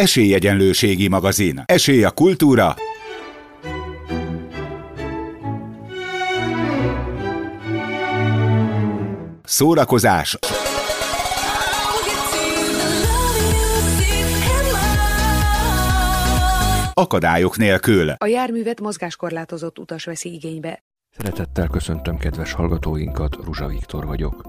Esélyegyenlőségi 0.00 1.08
magazin. 1.08 1.62
Esély 1.64 2.04
a 2.04 2.10
kultúra. 2.10 2.74
Szórakozás. 9.42 10.38
Akadályok 16.94 17.56
nélkül. 17.56 18.10
A 18.10 18.26
járművet 18.26 18.80
mozgáskorlátozott 18.80 19.78
utas 19.78 20.04
veszi 20.04 20.32
igénybe. 20.32 20.82
Szeretettel 21.16 21.66
köszöntöm 21.66 22.16
kedves 22.16 22.52
hallgatóinkat, 22.52 23.36
Ruzsa 23.44 23.66
Viktor 23.66 24.06
vagyok. 24.06 24.48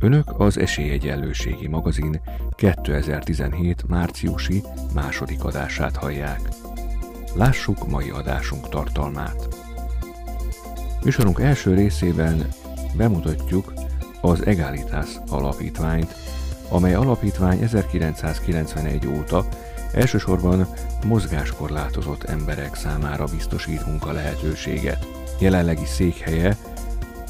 Önök 0.00 0.40
az 0.40 0.58
Esélyegyenlőségi 0.58 1.68
magazin 1.68 2.20
2017 2.54 3.88
márciusi 3.88 4.62
második 4.94 5.44
adását 5.44 5.96
hallják. 5.96 6.40
Lássuk 7.34 7.88
mai 7.88 8.10
adásunk 8.10 8.68
tartalmát. 8.68 9.48
Műsorunk 11.04 11.40
első 11.40 11.74
részében 11.74 12.46
bemutatjuk 12.96 13.72
az 14.20 14.46
Egalitas 14.46 15.16
alapítványt, 15.28 16.14
amely 16.68 16.94
alapítvány 16.94 17.62
1991 17.62 19.06
óta 19.06 19.44
elsősorban 19.92 20.66
mozgáskorlátozott 21.06 22.22
emberek 22.22 22.74
számára 22.74 23.24
biztosít 23.24 23.86
munka 23.86 24.12
lehetőséget. 24.12 25.19
Jelenlegi 25.40 25.84
székhelye 25.84 26.56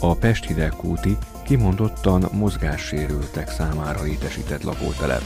a 0.00 0.14
Pest 0.14 0.46
Hidegkúti 0.46 1.16
kimondottan 1.44 2.28
mozgássérültek 2.32 3.50
számára 3.50 4.02
létesített 4.02 4.62
lakótelep. 4.62 5.22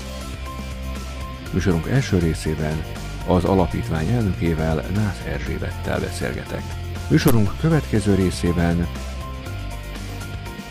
Műsorunk 1.52 1.88
első 1.88 2.18
részében 2.18 2.84
az 3.26 3.44
alapítvány 3.44 4.08
elnökével 4.08 4.74
Nász 4.94 5.22
Erzsébettel 5.26 6.00
beszélgetek. 6.00 6.62
Műsorunk 7.10 7.50
következő 7.60 8.14
részében 8.14 8.88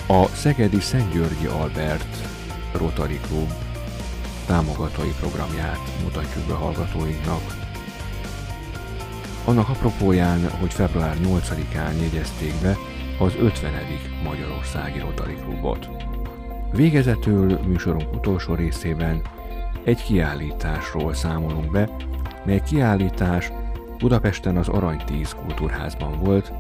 a 0.08 0.26
Szegedi 0.28 0.80
Szentgyörgyi 0.80 1.46
Albert 1.46 2.18
Rotary 2.72 3.20
Club 3.28 3.52
támogatói 4.46 5.14
programját 5.20 5.80
mutatjuk 6.04 6.46
be 6.48 6.54
hallgatóinknak. 6.54 7.63
Annak 9.46 9.70
apropóján, 9.70 10.50
hogy 10.50 10.74
február 10.74 11.18
8-án 11.24 12.02
jegyezték 12.02 12.54
be 12.62 12.78
az 13.20 13.36
50. 13.40 13.74
Magyarországi 14.24 15.00
Rotary 15.00 15.34
Klubot. 15.36 15.90
Végezetül 16.72 17.60
műsorunk 17.60 18.14
utolsó 18.14 18.56
részében 18.56 19.22
egy 19.84 20.04
kiállításról 20.04 21.14
számolunk 21.14 21.72
be, 21.72 21.90
mely 22.46 22.62
kiállítás 22.66 23.52
Budapesten 23.98 24.58
az 24.58 24.68
Arany 24.68 25.02
10 25.06 25.34
kultúrházban 25.34 26.20
volt. 26.20 26.52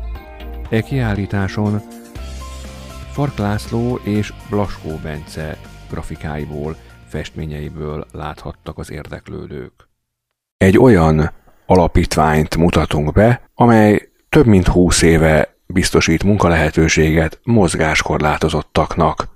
E 0.69 0.81
kiállításon 0.81 1.81
Fark 3.11 3.37
László 3.37 3.99
és 4.03 4.33
Blaskó 4.49 4.99
Bence 5.03 5.57
grafikáiból, 5.89 6.75
festményeiből 7.07 8.05
láthattak 8.11 8.77
az 8.77 8.91
érdeklődők. 8.91 9.89
Egy 10.57 10.77
olyan 10.77 11.31
alapítványt 11.66 12.58
mutatunk 12.58 13.11
be, 13.11 13.42
amely 13.56 14.09
több 14.30 14.45
mint 14.45 14.67
húsz 14.67 15.02
éve 15.02 15.56
biztosít 15.66 16.23
munkalehetőséget 16.23 17.39
mozgáskorlátozottaknak. 17.44 19.28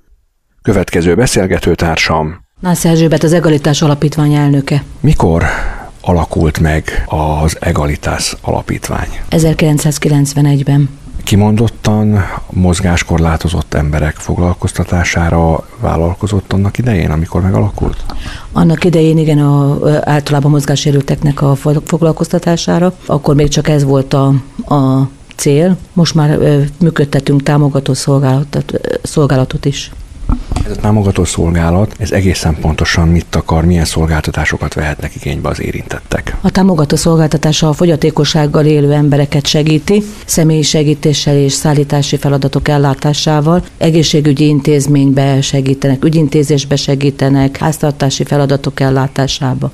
Következő 0.62 1.16
beszélgetőtársam 1.16 2.46
Nász 2.60 2.86
Erzsébet 2.86 3.24
az 3.24 3.34
Egalitás 3.34 3.82
Alapítvány 3.82 4.34
elnöke. 4.34 4.84
Mikor 5.00 5.44
alakult 6.02 6.60
meg 6.60 7.04
az 7.06 7.58
Egalitás 7.60 8.36
Alapítvány? 8.42 9.08
1991-ben. 9.30 10.90
Kimondottan 11.28 12.20
mozgáskorlátozott 12.50 13.74
emberek 13.74 14.16
foglalkoztatására 14.16 15.68
vállalkozott 15.80 16.54
annak 16.54 16.78
idején, 16.78 17.12
amikor 17.12 17.42
megalakult? 17.42 18.04
Annak 18.52 18.84
idején 18.84 19.18
igen, 19.18 19.40
a, 19.40 19.80
általában 20.02 20.52
mozgássérülteknek 20.52 21.42
a 21.42 21.56
foglalkoztatására. 21.86 22.94
Akkor 23.06 23.36
még 23.36 23.48
csak 23.48 23.68
ez 23.68 23.84
volt 23.84 24.14
a, 24.14 24.34
a 24.68 25.10
cél. 25.36 25.78
Most 25.94 26.16
már 26.16 26.40
működtetünk 26.80 27.44
támogató 27.44 27.94
szolgálatot, 27.94 28.80
szolgálatot 29.04 29.66
is. 29.66 29.92
Ez 30.70 30.78
a 30.78 30.80
támogató 30.80 31.24
szolgálat, 31.24 31.96
ez 32.00 32.12
egészen 32.12 32.58
pontosan 32.62 33.08
mit 33.08 33.36
akar, 33.36 33.66
milyen 33.66 33.86
szolgáltatásokat 33.86 34.74
vehetnek 34.74 35.16
igénybe 35.16 35.50
az 35.50 35.62
érintettek? 35.62 36.36
A 36.42 36.50
támogató 36.52 36.96
szolgáltatása 36.96 37.70
a 37.70 37.74
fogyatékossággal 37.74 38.66
élő 38.66 38.94
embereket 38.94 39.46
segíti, 39.46 40.04
személyi 40.26 40.62
segítéssel 40.62 41.36
és 41.36 41.54
szállítási 41.54 42.18
feladatok 42.18 42.68
ellátásával, 42.68 43.64
egészségügyi 43.78 44.48
intézménybe 44.48 45.42
segítenek, 45.42 46.06
ügyintézésbe 46.06 46.76
segítenek, 46.76 47.58
háztartási 47.58 48.24
feladatok 48.24 48.80
ellátásába. 48.80 49.70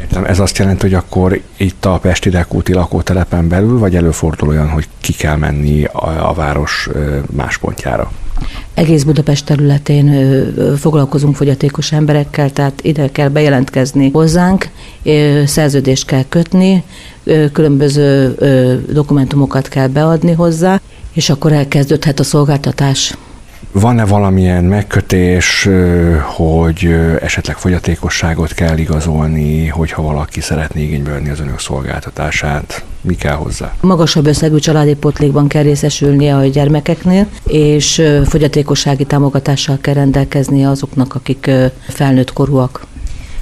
Értem, 0.00 0.24
ez 0.24 0.38
azt 0.38 0.58
jelenti, 0.58 0.82
hogy 0.82 0.94
akkor 0.94 1.40
itt 1.56 1.84
a 1.84 1.98
Pesti 1.98 2.28
Dekúti 2.28 2.72
lakótelepen 2.72 3.48
belül, 3.48 3.78
vagy 3.78 3.96
előfordul 3.96 4.48
olyan, 4.48 4.68
hogy 4.68 4.88
ki 5.00 5.12
kell 5.12 5.36
menni 5.36 5.84
a, 5.84 6.28
a 6.28 6.34
város 6.34 6.88
más 7.30 7.58
pontjára? 7.58 8.10
Egész 8.74 9.02
Budapest 9.02 9.44
területén 9.44 10.14
foglalkozunk 10.76 11.36
fogyatékos 11.36 11.92
emberekkel, 11.92 12.50
tehát 12.50 12.80
ide 12.82 13.10
kell 13.10 13.28
bejelentkezni 13.28 14.10
hozzánk, 14.10 14.68
szerződést 15.44 16.06
kell 16.06 16.24
kötni, 16.28 16.82
különböző 17.52 18.34
dokumentumokat 18.92 19.68
kell 19.68 19.88
beadni 19.88 20.32
hozzá, 20.32 20.80
és 21.12 21.30
akkor 21.30 21.52
elkezdődhet 21.52 22.20
a 22.20 22.24
szolgáltatás. 22.24 23.16
Van-e 23.72 24.04
valamilyen 24.04 24.64
megkötés, 24.64 25.68
hogy 26.22 26.96
esetleg 27.20 27.56
fogyatékosságot 27.56 28.52
kell 28.52 28.78
igazolni, 28.78 29.66
hogyha 29.66 30.02
valaki 30.02 30.40
szeretné 30.40 30.82
igénybe 30.82 31.10
venni 31.10 31.28
az 31.28 31.40
önök 31.40 31.58
szolgáltatását? 31.60 32.84
Mi 33.00 33.14
kell 33.14 33.34
hozzá? 33.34 33.74
Magasabb 33.80 34.26
összegű 34.26 34.56
családi 34.56 34.94
potlékban 34.94 35.48
kell 35.48 35.62
részesülnie 35.62 36.36
a 36.36 36.44
gyermekeknél, 36.44 37.26
és 37.46 38.02
fogyatékossági 38.24 39.04
támogatással 39.04 39.78
kell 39.80 39.94
rendelkeznie 39.94 40.68
azoknak, 40.68 41.14
akik 41.14 41.50
felnőtt 41.88 42.32
korúak 42.32 42.86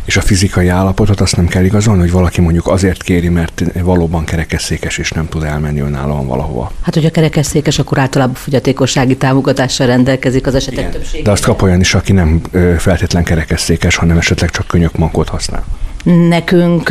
és 0.08 0.16
a 0.16 0.20
fizikai 0.20 0.68
állapotot 0.68 1.20
azt 1.20 1.36
nem 1.36 1.46
kell 1.46 1.64
igazolni, 1.64 2.00
hogy 2.00 2.10
valaki 2.10 2.40
mondjuk 2.40 2.66
azért 2.66 3.02
kéri, 3.02 3.28
mert 3.28 3.62
valóban 3.82 4.24
kerekesszékes 4.24 4.98
és 4.98 5.10
nem 5.10 5.28
tud 5.28 5.42
elmenni 5.42 5.80
önállóan 5.80 6.26
valahova. 6.26 6.72
Hát, 6.82 6.94
hogyha 6.94 7.10
kerekesszékes, 7.10 7.78
akkor 7.78 7.98
általában 7.98 8.34
fogyatékossági 8.34 9.16
támogatással 9.16 9.86
rendelkezik 9.86 10.46
az 10.46 10.54
esetek 10.54 10.90
többsége. 10.90 11.22
De 11.22 11.30
azt 11.30 11.44
kap 11.44 11.62
olyan 11.62 11.80
is, 11.80 11.94
aki 11.94 12.12
nem 12.12 12.40
feltétlen 12.78 13.24
kerekesszékes, 13.24 13.96
hanem 13.96 14.18
esetleg 14.18 14.50
csak 14.50 14.66
könyökmankót 14.66 15.28
használ. 15.28 15.64
Nekünk, 16.04 16.88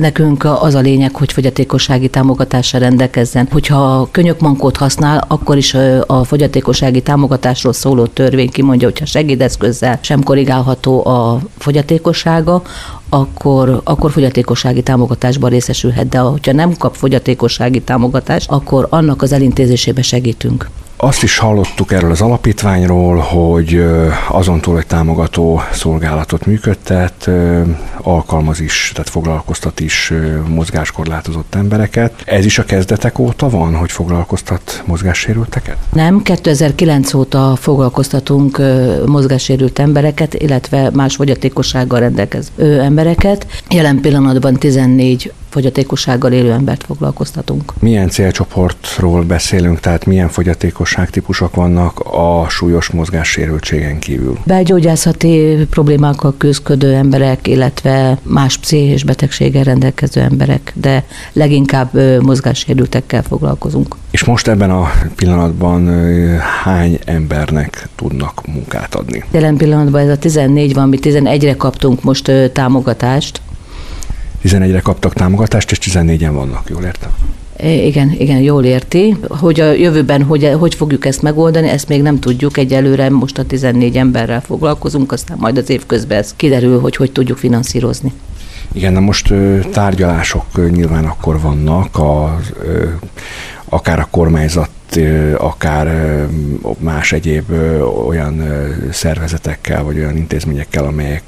nekünk 0.00 0.44
az 0.44 0.74
a 0.74 0.80
lényeg, 0.80 1.16
hogy 1.16 1.32
fogyatékossági 1.32 2.08
támogatásra 2.08 2.78
rendelkezzen. 2.78 3.48
Hogyha 3.50 4.08
könyökmankót 4.10 4.76
használ, 4.76 5.24
akkor 5.28 5.56
is 5.56 5.74
a 6.06 6.24
fogyatékossági 6.24 7.02
támogatásról 7.02 7.72
szóló 7.72 8.06
törvény 8.06 8.50
kimondja, 8.50 8.88
hogyha 8.88 9.06
segédeszközzel 9.06 9.98
sem 10.02 10.22
korrigálható 10.22 11.06
a 11.06 11.40
fogyatékossága, 11.58 12.62
akkor, 13.08 13.80
akkor 13.84 14.10
fogyatékossági 14.10 14.82
támogatásban 14.82 15.50
részesülhet, 15.50 16.08
de 16.08 16.18
ha 16.18 16.38
nem 16.52 16.76
kap 16.76 16.94
fogyatékossági 16.94 17.80
támogatást, 17.80 18.50
akkor 18.50 18.86
annak 18.90 19.22
az 19.22 19.32
elintézésébe 19.32 20.02
segítünk. 20.02 20.70
Azt 21.02 21.22
is 21.22 21.38
hallottuk 21.38 21.92
erről 21.92 22.10
az 22.10 22.20
alapítványról, 22.20 23.16
hogy 23.16 23.84
azon 24.28 24.60
túl, 24.60 24.74
hogy 24.74 24.86
támogató 24.86 25.60
szolgálatot 25.72 26.46
működtet, 26.46 27.30
alkalmaz 28.02 28.60
is, 28.60 28.90
tehát 28.94 29.08
foglalkoztat 29.10 29.80
is 29.80 30.12
mozgáskorlátozott 30.48 31.54
embereket. 31.54 32.22
Ez 32.24 32.44
is 32.44 32.58
a 32.58 32.64
kezdetek 32.64 33.18
óta 33.18 33.48
van, 33.48 33.74
hogy 33.74 33.90
foglalkoztat 33.90 34.82
mozgássérülteket? 34.86 35.76
Nem, 35.92 36.22
2009 36.22 37.14
óta 37.14 37.56
foglalkoztatunk 37.56 38.60
mozgássérült 39.06 39.78
embereket, 39.78 40.34
illetve 40.34 40.90
más 40.92 41.14
fogyatékossággal 41.16 42.00
rendelkező 42.00 42.80
embereket. 42.80 43.46
Jelen 43.70 44.00
pillanatban 44.00 44.54
14 44.54 45.32
fogyatékossággal 45.50 46.32
élő 46.32 46.52
embert 46.52 46.84
foglalkoztatunk. 46.84 47.72
Milyen 47.78 48.08
célcsoportról 48.08 49.22
beszélünk, 49.22 49.80
tehát 49.80 50.06
milyen 50.06 50.28
fogyatékosság 50.28 51.10
típusok 51.10 51.54
vannak 51.54 52.00
a 52.00 52.46
súlyos 52.48 52.90
mozgássérültségen 52.90 53.98
kívül? 53.98 54.38
Belgyógyászati 54.44 55.66
problémákkal 55.70 56.34
küzdködő 56.38 56.94
emberek, 56.94 57.46
illetve 57.46 58.18
más 58.22 58.58
pszichés 58.58 59.04
betegséggel 59.04 59.64
rendelkező 59.64 60.20
emberek, 60.20 60.72
de 60.74 61.04
leginkább 61.32 62.22
mozgássérültekkel 62.22 63.22
foglalkozunk. 63.22 63.96
És 64.10 64.24
most 64.24 64.48
ebben 64.48 64.70
a 64.70 64.90
pillanatban 65.16 65.88
hány 66.62 66.98
embernek 67.04 67.88
tudnak 67.94 68.46
munkát 68.46 68.94
adni? 68.94 69.24
Jelen 69.30 69.56
pillanatban 69.56 70.00
ez 70.00 70.08
a 70.08 70.18
14 70.18 70.74
van, 70.74 70.88
mi 70.88 70.98
11-re 71.02 71.56
kaptunk 71.56 72.02
most 72.02 72.32
támogatást, 72.52 73.40
11-re 74.44 74.80
kaptak 74.80 75.14
támogatást, 75.14 75.70
és 75.70 75.78
14-en 75.80 76.30
vannak, 76.32 76.68
jól 76.68 76.82
értem? 76.82 77.10
Igen, 77.62 78.14
igen, 78.18 78.40
jól 78.40 78.64
érti. 78.64 79.16
Hogy 79.28 79.60
a 79.60 79.72
jövőben 79.72 80.22
hogy, 80.22 80.52
hogy 80.58 80.74
fogjuk 80.74 81.06
ezt 81.06 81.22
megoldani, 81.22 81.68
ezt 81.68 81.88
még 81.88 82.02
nem 82.02 82.18
tudjuk. 82.18 82.56
Egyelőre 82.56 83.10
most 83.10 83.38
a 83.38 83.44
14 83.44 83.96
emberrel 83.96 84.40
foglalkozunk, 84.40 85.12
aztán 85.12 85.36
majd 85.40 85.56
az 85.56 85.70
év 85.70 85.86
közben 85.86 86.18
ez 86.18 86.34
kiderül, 86.36 86.80
hogy 86.80 86.96
hogy 86.96 87.12
tudjuk 87.12 87.38
finanszírozni. 87.38 88.12
Igen, 88.72 88.92
na 88.92 89.00
most 89.00 89.34
tárgyalások 89.72 90.70
nyilván 90.70 91.04
akkor 91.04 91.40
vannak, 91.40 91.98
a, 91.98 92.40
akár 93.64 93.98
a 93.98 94.08
kormányzat 94.10 94.70
akár 95.36 95.88
más 96.78 97.12
egyéb 97.12 97.52
olyan 98.06 98.42
szervezetekkel, 98.90 99.82
vagy 99.82 99.98
olyan 99.98 100.16
intézményekkel, 100.16 100.84
amelyek 100.84 101.22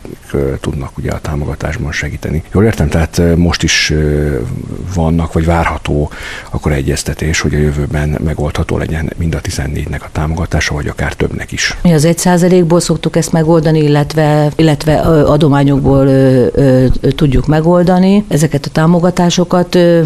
tudnak 0.61 0.99
ugye 0.99 1.11
a 1.11 1.21
támogatásban 1.21 1.93
segíteni. 1.93 2.43
Jól 2.53 2.65
értem, 2.65 2.89
tehát 2.89 3.21
most 3.37 3.63
is 3.63 3.93
vannak, 4.95 5.33
vagy 5.33 5.45
várható 5.45 6.11
akkor 6.51 6.73
egyeztetés, 6.73 7.41
hogy 7.41 7.55
a 7.55 7.59
jövőben 7.59 8.19
megoldható 8.25 8.77
legyen 8.79 9.13
mind 9.17 9.35
a 9.35 9.41
14-nek 9.41 10.01
a 10.01 10.09
támogatása, 10.13 10.75
vagy 10.75 10.87
akár 10.87 11.13
többnek 11.13 11.53
is. 11.53 11.77
Mi 11.83 11.93
az 11.93 12.05
egy 12.05 12.19
százalékból 12.19 12.81
szoktuk 12.81 13.17
ezt 13.17 13.33
megoldani, 13.33 13.79
illetve, 13.79 14.51
illetve 14.57 15.01
adományokból 15.01 16.07
ö, 16.07 16.47
ö, 16.53 16.87
tudjuk 17.15 17.47
megoldani 17.47 18.25
ezeket 18.29 18.67
a 18.67 18.71
támogatásokat, 18.71 19.75
ö, 19.75 20.03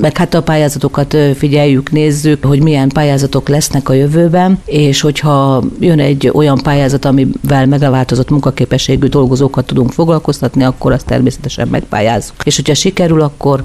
meg 0.00 0.16
hát 0.16 0.34
a 0.34 0.42
pályázatokat 0.42 1.16
figyeljük, 1.36 1.90
nézzük, 1.90 2.44
hogy 2.44 2.62
milyen 2.62 2.88
pályázatok 2.88 3.48
lesznek 3.48 3.88
a 3.88 3.92
jövőben, 3.92 4.58
és 4.64 5.00
hogyha 5.00 5.62
jön 5.80 5.98
egy 6.00 6.30
olyan 6.32 6.58
pályázat, 6.62 7.04
amivel 7.04 7.66
megváltozott 7.66 8.30
munkaképességű 8.30 9.08
dolgozókat 9.34 9.66
tudunk 9.66 9.92
foglalkoztatni, 9.92 10.64
akkor 10.64 10.92
azt 10.92 11.06
természetesen 11.06 11.68
megpályázzuk. 11.68 12.36
És 12.44 12.56
hogyha 12.56 12.74
sikerül, 12.74 13.20
akkor, 13.20 13.64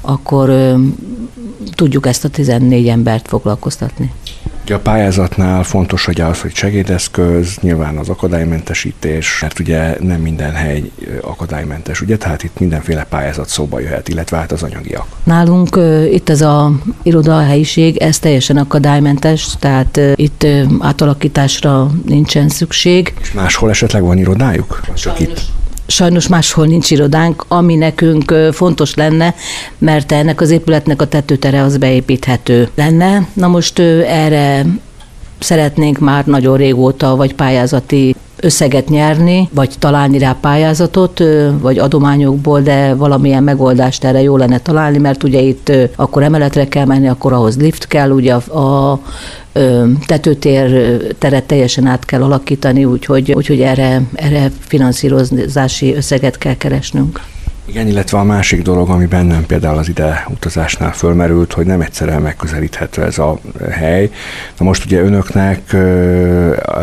akkor 0.00 0.48
ö, 0.48 0.74
tudjuk 1.74 2.06
ezt 2.06 2.24
a 2.24 2.28
14 2.28 2.88
embert 2.88 3.28
foglalkoztatni. 3.28 4.12
A 4.72 4.78
pályázatnál 4.78 5.62
fontos, 5.62 6.04
hogy 6.04 6.20
az, 6.20 6.40
hogy 6.40 6.54
segédeszköz, 6.54 7.56
nyilván 7.60 7.96
az 7.96 8.08
akadálymentesítés, 8.08 9.38
mert 9.40 9.58
ugye 9.58 9.96
nem 10.00 10.20
minden 10.20 10.52
hely 10.52 10.90
akadálymentes, 11.20 12.00
ugye, 12.00 12.16
tehát 12.16 12.42
itt 12.42 12.58
mindenféle 12.58 13.04
pályázat 13.04 13.48
szóba 13.48 13.80
jöhet, 13.80 14.08
illetve 14.08 14.36
hát 14.36 14.52
az 14.52 14.62
anyagiak. 14.62 15.06
Nálunk 15.24 15.78
itt 16.12 16.28
ez 16.28 16.40
a 16.40 16.72
iroda, 17.02 17.36
a 17.36 17.42
helyiség, 17.42 17.96
ez 17.96 18.18
teljesen 18.18 18.56
akadálymentes, 18.56 19.46
tehát 19.58 20.00
itt 20.14 20.46
átalakításra 20.80 21.90
nincsen 22.06 22.48
szükség. 22.48 23.14
És 23.20 23.32
máshol 23.32 23.70
esetleg 23.70 24.02
van 24.02 24.18
irodájuk? 24.18 24.80
Csak 24.94 25.20
itt? 25.20 25.40
Sajnos 25.86 26.28
máshol 26.28 26.66
nincs 26.66 26.90
irodánk, 26.90 27.44
ami 27.48 27.74
nekünk 27.74 28.34
fontos 28.52 28.94
lenne, 28.94 29.34
mert 29.78 30.12
ennek 30.12 30.40
az 30.40 30.50
épületnek 30.50 31.02
a 31.02 31.08
tetőtere 31.08 31.62
az 31.62 31.76
beépíthető 31.76 32.68
lenne. 32.74 33.28
Na 33.32 33.48
most 33.48 33.78
erre 34.06 34.66
szeretnénk 35.38 35.98
már 35.98 36.24
nagyon 36.26 36.56
régóta, 36.56 37.16
vagy 37.16 37.34
pályázati 37.34 38.14
összeget 38.40 38.88
nyerni, 38.88 39.48
vagy 39.52 39.74
találni 39.78 40.18
rá 40.18 40.36
pályázatot, 40.40 41.22
vagy 41.60 41.78
adományokból, 41.78 42.60
de 42.60 42.94
valamilyen 42.94 43.42
megoldást 43.42 44.04
erre 44.04 44.22
jó 44.22 44.36
lenne 44.36 44.58
találni, 44.58 44.98
mert 44.98 45.22
ugye 45.22 45.40
itt 45.40 45.72
akkor 45.96 46.22
emeletre 46.22 46.68
kell 46.68 46.84
menni, 46.84 47.08
akkor 47.08 47.32
ahhoz 47.32 47.56
lift 47.56 47.86
kell, 47.86 48.10
ugye 48.10 48.34
a, 48.34 48.58
a 48.58 49.00
tetőtér 50.06 50.96
teret 51.18 51.44
teljesen 51.44 51.86
át 51.86 52.04
kell 52.04 52.22
alakítani, 52.22 52.84
úgyhogy, 52.84 53.32
úgyhogy 53.32 53.60
erre, 53.60 54.02
erre 54.14 54.50
finanszírozási 54.58 55.94
összeget 55.94 56.38
kell 56.38 56.56
keresnünk. 56.56 57.20
Igen, 57.66 57.88
illetve 57.88 58.18
a 58.18 58.22
másik 58.22 58.62
dolog, 58.62 58.88
ami 58.88 59.06
bennem 59.06 59.46
például 59.46 59.78
az 59.78 59.88
ide 59.88 60.26
utazásnál 60.30 60.92
fölmerült, 60.92 61.52
hogy 61.52 61.66
nem 61.66 61.80
egyszerűen 61.80 62.22
megközelíthető 62.22 63.02
ez 63.02 63.18
a 63.18 63.38
hely. 63.70 64.10
Na 64.58 64.64
most 64.64 64.84
ugye 64.84 65.00
önöknek 65.00 65.76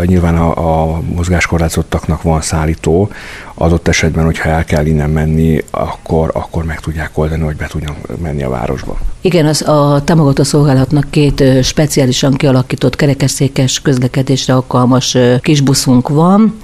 nyilván 0.05 0.37
a, 0.37 0.91
a 0.93 1.01
mozgáskorlátozottaknak 1.15 2.21
van 2.21 2.41
szállító, 2.41 3.09
adott 3.53 3.87
esetben, 3.87 4.25
hogyha 4.25 4.49
el 4.49 4.65
kell 4.65 4.85
innen 4.85 5.09
menni, 5.09 5.63
akkor, 5.71 6.31
akkor 6.33 6.63
meg 6.63 6.79
tudják 6.79 7.17
oldani, 7.17 7.41
hogy 7.41 7.55
be 7.55 7.67
tudjanak 7.67 7.97
menni 8.21 8.43
a 8.43 8.49
városba. 8.49 8.97
Igen, 9.21 9.45
az 9.45 9.61
a 9.67 10.01
támogató 10.03 10.43
szolgálatnak 10.43 11.05
két 11.09 11.43
speciálisan 11.63 12.33
kialakított 12.33 12.95
kerekesszékes 12.95 13.81
közlekedésre 13.81 14.53
alkalmas 14.53 15.17
kisbuszunk 15.41 16.09
van, 16.09 16.57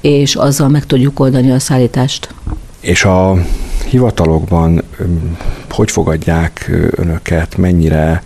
és 0.00 0.34
azzal 0.34 0.68
meg 0.68 0.86
tudjuk 0.86 1.20
oldani 1.20 1.50
a 1.50 1.58
szállítást. 1.58 2.34
És 2.80 3.04
a 3.04 3.34
hivatalokban 3.88 4.82
hogy 5.70 5.90
fogadják 5.90 6.70
önöket, 6.90 7.56
mennyire 7.56 8.22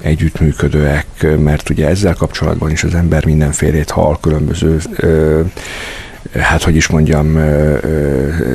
együttműködőek, 0.00 1.36
mert 1.38 1.70
ugye 1.70 1.88
ezzel 1.88 2.14
kapcsolatban 2.14 2.70
is 2.70 2.84
az 2.84 2.94
ember 2.94 3.24
mindenfélét 3.24 3.90
hall 3.90 4.18
különböző 4.20 4.80
hát 6.32 6.62
hogy 6.62 6.76
is 6.76 6.86
mondjam, 6.86 7.38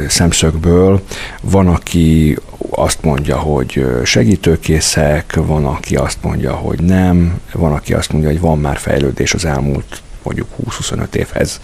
szemszögből. 0.08 1.02
Van, 1.42 1.68
aki 1.68 2.38
azt 2.70 3.04
mondja, 3.04 3.38
hogy 3.38 3.86
segítőkészek, 4.04 5.36
van, 5.36 5.66
aki 5.66 5.96
azt 5.96 6.18
mondja, 6.22 6.54
hogy 6.54 6.80
nem, 6.80 7.40
van, 7.54 7.74
aki 7.74 7.94
azt 7.94 8.12
mondja, 8.12 8.30
hogy 8.30 8.40
van 8.40 8.60
már 8.60 8.78
fejlődés 8.78 9.34
az 9.34 9.46
elmúlt 9.46 10.02
mondjuk 10.24 10.48
20-25 10.70 11.14
évhez 11.14 11.60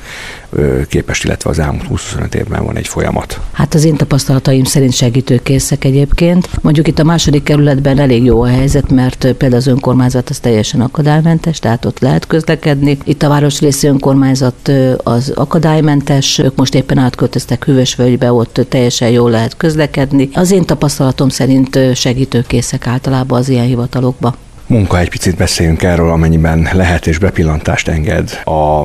képest, 0.88 1.24
illetve 1.24 1.50
az 1.50 1.60
elmúlt 1.60 1.86
20-25 1.90 2.34
évben 2.34 2.66
van 2.66 2.76
egy 2.78 2.88
folyamat. 2.88 3.40
Hát 3.52 3.74
az 3.74 3.84
én 3.84 3.96
tapasztalataim 3.96 4.64
szerint 4.64 4.94
segítőkészek 4.94 5.84
egyébként. 5.84 6.50
Mondjuk 6.62 6.88
itt 6.88 7.00
a 7.00 7.04
második 7.04 7.44
kerületben 7.44 8.00
elég 8.00 8.24
jó 8.24 8.42
a 8.42 8.48
helyzet, 8.48 8.92
mert 8.92 9.18
például 9.18 9.56
az 9.62 9.68
önkormányzat 9.68 10.30
az 10.30 10.40
teljesen 10.40 10.82
akadálymentes, 10.82 11.60
tehát 11.60 11.86
ott 11.86 12.00
lehet 12.00 12.28
közlekedni. 12.28 12.98
Itt 13.04 13.24
a 13.24 13.30
városrészi 13.30 13.88
önkormányzat 13.88 14.72
az 15.04 15.32
akadálymentes, 15.36 16.38
ők 16.38 16.56
most 16.56 16.76
éppen 16.76 16.98
átköltöztek 16.98 17.66
Hűvösvölgybe, 17.66 18.32
ott 18.32 18.66
teljesen 18.70 19.10
jól 19.10 19.30
lehet 19.30 19.58
közlekedni. 19.58 20.30
Az 20.34 20.52
én 20.52 20.66
tapasztalatom 20.66 21.30
szerint 21.30 21.80
segítőkészek 21.96 22.88
általában 22.88 23.40
az 23.40 23.50
ilyen 23.50 23.66
hivatalokba 23.66 24.36
munka, 24.68 25.00
egy 25.00 25.10
picit 25.10 25.36
beszéljünk 25.36 25.84
erről, 25.84 26.10
amennyiben 26.10 26.70
lehet 26.74 27.08
és 27.08 27.18
bepillantást 27.18 27.88
enged 27.88 28.42
a 28.46 28.84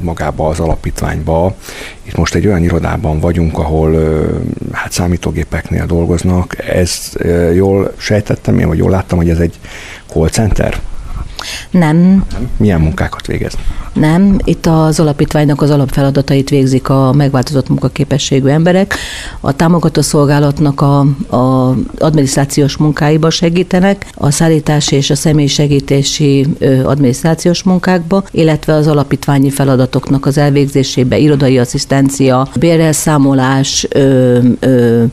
magába 0.00 0.48
az 0.48 0.60
alapítványba. 0.60 1.54
Itt 2.02 2.16
most 2.16 2.34
egy 2.34 2.46
olyan 2.46 2.62
irodában 2.62 3.20
vagyunk, 3.20 3.58
ahol 3.58 3.96
hát 4.72 4.92
számítógépeknél 4.92 5.86
dolgoznak. 5.86 6.68
Ez 6.68 7.12
jól 7.54 7.92
sejtettem 7.96 8.58
én, 8.58 8.66
vagy 8.66 8.78
jól 8.78 8.90
láttam, 8.90 9.18
hogy 9.18 9.30
ez 9.30 9.38
egy 9.38 9.58
call 10.12 10.28
center? 10.28 10.80
Nem. 11.70 12.24
Milyen 12.56 12.80
munkákat 12.80 13.26
végez? 13.26 13.56
Nem, 13.92 14.38
itt 14.44 14.66
az 14.66 15.00
alapítványnak 15.00 15.62
az 15.62 15.70
alapfeladatait 15.70 16.48
végzik 16.48 16.88
a 16.88 17.12
megváltozott 17.12 17.68
munkaképességű 17.68 18.48
emberek. 18.48 18.94
A 19.40 19.52
támogató 19.52 20.00
szolgálatnak 20.00 20.80
a, 20.80 20.98
a 21.36 21.74
adminisztrációs 21.98 22.76
munkáiba 22.76 23.30
segítenek, 23.30 24.06
a 24.14 24.30
szállítási 24.30 24.96
és 24.96 25.10
a 25.10 25.14
személy 25.14 25.46
segítési 25.46 26.46
adminisztrációs 26.84 27.62
munkákba, 27.62 28.24
illetve 28.30 28.72
az 28.72 28.86
alapítványi 28.86 29.50
feladatoknak 29.50 30.26
az 30.26 30.38
elvégzésébe, 30.38 31.18
irodai 31.18 31.58
asszisztencia, 31.58 32.48
bérelszámolás, 32.58 33.86
ö, 33.90 34.38
ö, 34.60 35.04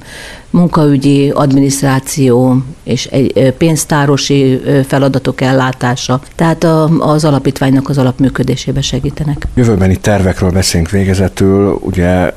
munkaügyi, 0.49 1.29
adminisztráció 1.29 2.63
és 2.83 3.05
egy 3.05 3.53
pénztárosi 3.57 4.61
feladatok 4.87 5.41
ellátása. 5.41 6.21
Tehát 6.35 6.63
az 6.99 7.25
alapítványnak 7.25 7.89
az 7.89 7.97
alapműködésébe 7.97 8.81
segítenek. 8.81 9.47
Jövőbeni 9.53 9.95
tervekről 9.95 10.51
beszélünk 10.51 10.89
végezetül. 10.89 11.79
Ugye 11.81 12.31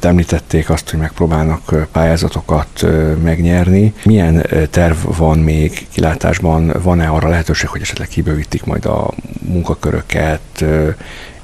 említették 0.00 0.70
azt, 0.70 0.90
hogy 0.90 0.98
megpróbálnak 0.98 1.88
pályázatokat 1.92 2.86
megnyerni. 3.22 3.94
Milyen 4.04 4.46
terv 4.70 4.96
van 5.16 5.38
még 5.38 5.86
kilátásban? 5.92 6.72
Van-e 6.82 7.08
arra 7.08 7.28
lehetőség, 7.28 7.68
hogy 7.68 7.80
esetleg 7.80 8.08
kibővítik 8.08 8.64
majd 8.64 8.84
a 8.84 9.10
munkaköröket, 9.40 10.64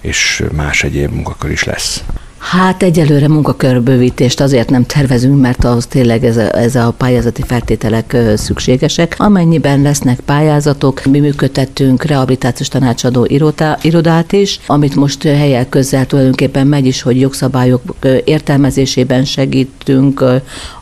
és 0.00 0.44
más 0.52 0.84
egyéb 0.84 1.12
munkakör 1.12 1.50
is 1.50 1.64
lesz? 1.64 2.04
Hát 2.42 2.82
egyelőre 2.82 3.28
munkakörbővítést 3.28 4.40
azért 4.40 4.70
nem 4.70 4.86
tervezünk, 4.86 5.40
mert 5.40 5.64
ahhoz 5.64 5.86
tényleg 5.86 6.24
ez 6.24 6.36
a, 6.36 6.56
ez 6.56 6.74
a 6.74 6.94
pályázati 6.96 7.42
feltételek 7.42 8.16
szükségesek. 8.36 9.14
Amennyiben 9.18 9.82
lesznek 9.82 10.20
pályázatok, 10.20 11.04
mi 11.04 11.20
működtettünk 11.20 12.04
rehabilitációs 12.04 12.68
tanácsadó 12.68 13.24
irodá, 13.24 13.78
irodát 13.82 14.32
is, 14.32 14.60
amit 14.66 14.94
most 14.94 15.22
helyel 15.22 15.68
közel 15.68 16.06
tulajdonképpen 16.06 16.66
megy 16.66 16.86
is, 16.86 17.02
hogy 17.02 17.20
jogszabályok 17.20 17.82
értelmezésében 18.24 19.24
segítünk 19.24 20.24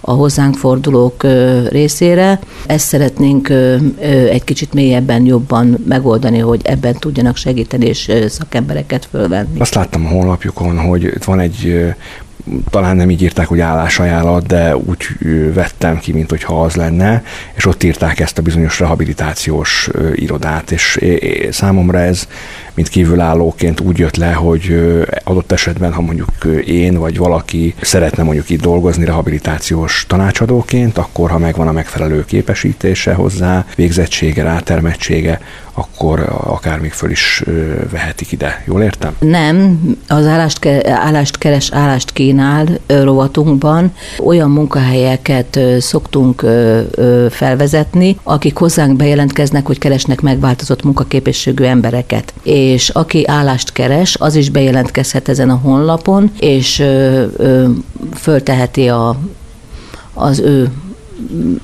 a 0.00 0.10
hozzánk 0.10 0.54
fordulók 0.54 1.22
részére. 1.68 2.38
Ezt 2.66 2.86
szeretnénk 2.86 3.48
egy 4.30 4.44
kicsit 4.44 4.72
mélyebben, 4.72 5.24
jobban 5.24 5.84
megoldani, 5.88 6.38
hogy 6.38 6.60
ebben 6.64 6.94
tudjanak 6.98 7.36
segíteni 7.36 7.86
és 7.86 8.12
szakembereket 8.28 9.08
fölvenni. 9.10 9.60
Azt 9.60 9.74
láttam 9.74 10.06
a 10.06 10.08
honlapjukon, 10.08 10.78
hogy 10.78 11.12
van 11.24 11.40
egy 11.40 11.84
talán 12.70 12.96
nem 12.96 13.10
így 13.10 13.22
írták, 13.22 13.46
hogy 13.46 13.60
állásajánlat, 13.60 14.46
de 14.46 14.76
úgy 14.76 15.06
vettem 15.54 15.98
ki, 15.98 16.12
mint 16.12 16.30
hogyha 16.30 16.62
az 16.62 16.74
lenne, 16.74 17.22
és 17.54 17.66
ott 17.66 17.82
írták 17.82 18.20
ezt 18.20 18.38
a 18.38 18.42
bizonyos 18.42 18.78
rehabilitációs 18.78 19.90
irodát, 20.14 20.70
és 20.70 20.98
számomra 21.50 21.98
ez, 21.98 22.28
mint 22.80 22.92
kívülállóként 22.92 23.80
úgy 23.80 23.98
jött 23.98 24.16
le, 24.16 24.32
hogy 24.32 24.80
adott 25.24 25.52
esetben, 25.52 25.92
ha 25.92 26.00
mondjuk 26.00 26.30
én 26.66 26.98
vagy 26.98 27.18
valaki 27.18 27.74
szeretne 27.80 28.22
mondjuk 28.22 28.50
itt 28.50 28.60
dolgozni 28.60 29.04
rehabilitációs 29.04 30.04
tanácsadóként, 30.08 30.98
akkor 30.98 31.30
ha 31.30 31.38
megvan 31.38 31.68
a 31.68 31.72
megfelelő 31.72 32.24
képesítése 32.24 33.12
hozzá, 33.12 33.64
végzettsége, 33.76 34.42
rátermettsége, 34.42 35.40
akkor 35.74 36.20
akár 36.44 36.80
még 36.80 36.92
föl 36.92 37.10
is 37.10 37.42
vehetik 37.90 38.32
ide. 38.32 38.62
Jól 38.66 38.82
értem? 38.82 39.14
Nem, 39.18 39.80
az 40.08 40.26
állást, 40.26 40.66
állást 40.86 41.38
keres, 41.38 41.70
állást 41.72 42.12
kínál 42.12 42.68
rovatunkban. 42.86 43.92
Olyan 44.18 44.50
munkahelyeket 44.50 45.60
szoktunk 45.78 46.44
felvezetni, 47.30 48.16
akik 48.22 48.56
hozzánk 48.56 48.96
bejelentkeznek, 48.96 49.66
hogy 49.66 49.78
keresnek 49.78 50.20
megváltozott 50.20 50.82
munkaképességű 50.82 51.64
embereket. 51.64 52.34
És 52.42 52.69
aki 52.88 53.26
állást 53.26 53.72
keres, 53.72 54.16
az 54.16 54.34
is 54.34 54.50
bejelentkezhet 54.50 55.28
ezen 55.28 55.50
a 55.50 55.60
honlapon, 55.62 56.30
és 56.38 56.84
fölteheti 58.14 58.88
a, 58.88 59.16
az 60.14 60.38
ő 60.38 60.72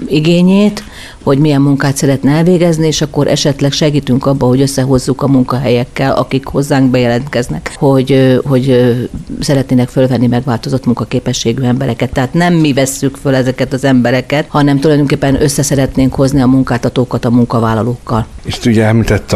igényét, 0.08 0.82
hogy 1.26 1.38
milyen 1.38 1.60
munkát 1.60 1.96
szeretne 1.96 2.30
elvégezni, 2.30 2.86
és 2.86 3.00
akkor 3.00 3.26
esetleg 3.26 3.72
segítünk 3.72 4.26
abba, 4.26 4.46
hogy 4.46 4.60
összehozzuk 4.60 5.22
a 5.22 5.28
munkahelyekkel, 5.28 6.12
akik 6.12 6.46
hozzánk 6.46 6.90
bejelentkeznek, 6.90 7.72
hogy, 7.78 8.40
hogy 8.44 8.94
szeretnének 9.40 9.88
fölvenni 9.88 10.26
megváltozott 10.26 10.84
munkaképességű 10.84 11.62
embereket. 11.62 12.12
Tehát 12.12 12.34
nem 12.34 12.54
mi 12.54 12.72
vesszük 12.72 13.16
föl 13.16 13.34
ezeket 13.34 13.72
az 13.72 13.84
embereket, 13.84 14.46
hanem 14.48 14.78
tulajdonképpen 14.78 15.42
össze 15.42 15.62
szeretnénk 15.62 16.14
hozni 16.14 16.40
a 16.40 16.46
munkáltatókat 16.46 17.24
a 17.24 17.30
munkavállalókkal. 17.30 18.26
És 18.44 18.58
ugye 18.66 18.84
említett 18.84 19.32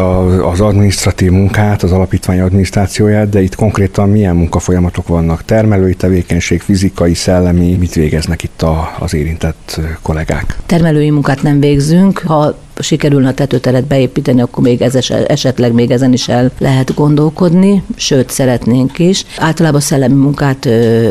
az 0.51 0.61
administratív 0.61 1.31
munkát, 1.31 1.83
az 1.83 1.91
alapítvány 1.91 2.39
adminisztrációját, 2.39 3.29
de 3.29 3.41
itt 3.41 3.55
konkrétan 3.55 4.09
milyen 4.09 4.35
munkafolyamatok 4.35 5.07
vannak? 5.07 5.45
Termelői 5.45 5.93
tevékenység, 5.93 6.61
fizikai, 6.61 7.13
szellemi, 7.13 7.75
mit 7.79 7.93
végeznek 7.93 8.43
itt 8.43 8.61
a, 8.61 8.95
az 8.99 9.13
érintett 9.13 9.79
kollégák? 10.01 10.57
Termelői 10.65 11.09
munkát 11.09 11.41
nem 11.41 11.59
végzünk, 11.59 11.79
végzünk. 11.81 12.19
Ha 12.19 12.55
sikerülne 12.79 13.27
a 13.27 13.33
tetőteret 13.33 13.85
beépíteni, 13.85 14.41
akkor 14.41 14.63
még 14.63 14.81
ez 14.81 14.95
esetleg 15.27 15.73
még 15.73 15.91
ezen 15.91 16.13
is 16.13 16.27
el 16.27 16.51
lehet 16.57 16.93
gondolkodni, 16.93 17.83
sőt 17.95 18.29
szeretnénk 18.29 18.99
is. 18.99 19.25
Általában 19.37 19.79
szellemi 19.79 20.15
munkát 20.15 20.69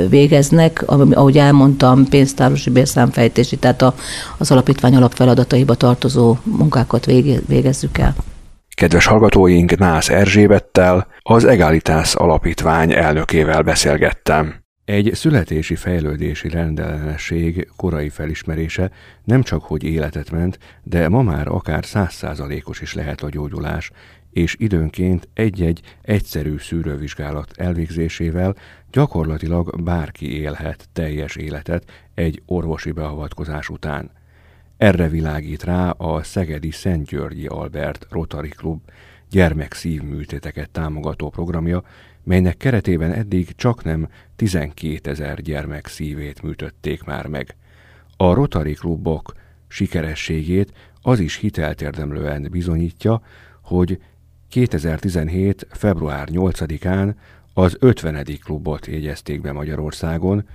végeznek, 0.09 0.83
ahogy 0.87 1.39
elmondtam, 1.39 2.09
pénztárosi 2.09 2.71
bérszámfejtési, 2.71 3.57
tehát 3.57 3.85
az 4.39 4.51
alapítvány 4.51 4.97
alapfeladataiba 4.97 5.75
tartozó 5.75 6.37
munkákat 6.43 7.07
végezzük 7.47 7.99
el. 7.99 8.15
Kedves 8.75 9.07
hallgatóink, 9.07 9.79
Nász 9.79 10.09
Erzsébettel, 10.09 11.07
az 11.23 11.45
Egalitás 11.45 12.15
Alapítvány 12.15 12.93
elnökével 12.93 13.63
beszélgettem. 13.63 14.60
Egy 14.91 15.11
születési 15.15 15.75
fejlődési 15.75 16.49
rendellenesség 16.49 17.69
korai 17.77 18.09
felismerése 18.09 18.91
nem 19.25 19.43
csak 19.43 19.63
hogy 19.63 19.83
életet 19.83 20.31
ment, 20.31 20.59
de 20.83 21.09
ma 21.09 21.23
már 21.23 21.49
akár 21.49 21.85
százszázalékos 21.85 22.81
is 22.81 22.95
lehet 22.95 23.23
a 23.23 23.29
gyógyulás, 23.29 23.91
és 24.31 24.57
időnként 24.59 25.29
egy-egy 25.35 25.81
egyszerű 26.03 26.57
szűrővizsgálat 26.59 27.53
elvégzésével 27.57 28.57
gyakorlatilag 28.91 29.83
bárki 29.83 30.39
élhet 30.39 30.89
teljes 30.93 31.37
életet 31.37 31.91
egy 32.15 32.43
orvosi 32.47 32.91
beavatkozás 32.91 33.69
után. 33.69 34.11
Erre 34.77 35.09
világít 35.09 35.63
rá 35.63 35.91
a 35.91 36.23
Szegedi 36.23 36.71
Szent 36.71 37.07
Györgyi 37.07 37.47
Albert 37.47 38.07
Rotary 38.09 38.49
Klub 38.49 38.81
gyermekszívműtéteket 39.31 40.71
támogató 40.71 41.29
programja, 41.29 41.83
melynek 42.25 42.57
keretében 42.57 43.13
eddig 43.13 43.55
csak 43.57 43.85
nem 43.85 44.09
12 44.37 45.11
ezer 45.11 45.41
gyermek 45.41 45.87
szívét 45.87 46.43
műtötték 46.43 47.05
már 47.05 47.27
meg. 47.27 47.57
A 48.17 48.35
Rotary 48.35 48.73
klubok 48.73 49.33
sikerességét 49.69 50.73
az 51.03 51.21
is 51.21 51.37
hiteltérdemlően 51.37 52.49
bizonyítja, 52.51 53.23
hogy 53.63 54.01
2017. 54.49 55.67
február 55.71 56.29
8-án 56.33 57.15
az 57.55 57.77
50. 57.79 58.25
klubot 58.45 58.87
jegyezték 58.87 59.41
be 59.41 59.53
Magyarországon, 59.53 60.49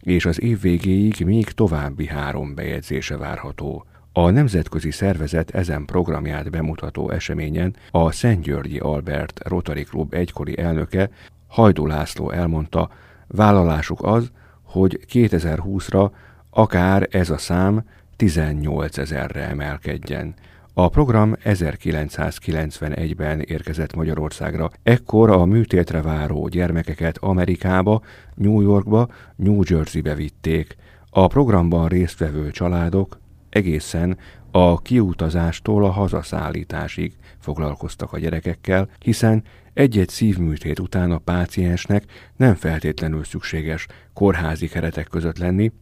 és 0.00 0.26
az 0.26 0.40
év 0.40 0.60
végéig 0.60 1.24
még 1.24 1.50
további 1.50 2.06
három 2.06 2.54
bejegyzése 2.54 3.16
várható. 3.16 3.86
A 4.16 4.30
nemzetközi 4.30 4.90
szervezet 4.90 5.50
ezen 5.50 5.84
programját 5.84 6.50
bemutató 6.50 7.10
eseményen 7.10 7.76
a 7.90 8.10
Szentgyörgyi 8.10 8.78
Albert 8.78 9.40
Rotary 9.44 9.82
Club 9.82 10.14
egykori 10.14 10.58
elnöke 10.58 11.10
Hajdú 11.46 11.86
László 11.86 12.30
elmondta, 12.30 12.90
vállalásuk 13.26 14.02
az, 14.02 14.30
hogy 14.62 14.98
2020-ra 15.12 16.10
akár 16.50 17.08
ez 17.10 17.30
a 17.30 17.38
szám 17.38 17.84
18 18.16 18.98
ezerre 18.98 19.48
emelkedjen. 19.48 20.34
A 20.74 20.88
program 20.88 21.36
1991-ben 21.44 23.40
érkezett 23.40 23.94
Magyarországra. 23.94 24.70
Ekkor 24.82 25.30
a 25.30 25.44
műtétre 25.44 26.02
váró 26.02 26.48
gyermekeket 26.48 27.18
Amerikába, 27.18 28.02
New 28.34 28.60
Yorkba, 28.60 29.08
New 29.36 29.60
Jerseybe 29.64 30.14
vitték. 30.14 30.76
A 31.10 31.26
programban 31.26 31.88
résztvevő 31.88 32.50
családok 32.50 33.22
egészen 33.54 34.18
a 34.50 34.82
kiutazástól 34.82 35.84
a 35.84 35.90
hazaszállításig 35.90 37.16
foglalkoztak 37.38 38.12
a 38.12 38.18
gyerekekkel, 38.18 38.88
hiszen 38.98 39.42
egy-egy 39.74 40.08
szívműtét 40.08 40.78
után 40.78 41.10
a 41.10 41.18
páciensnek 41.18 42.04
nem 42.36 42.54
feltétlenül 42.54 43.24
szükséges 43.24 43.86
kórházi 44.12 44.68
keretek 44.68 45.08
között 45.08 45.38
lenni, 45.38 45.72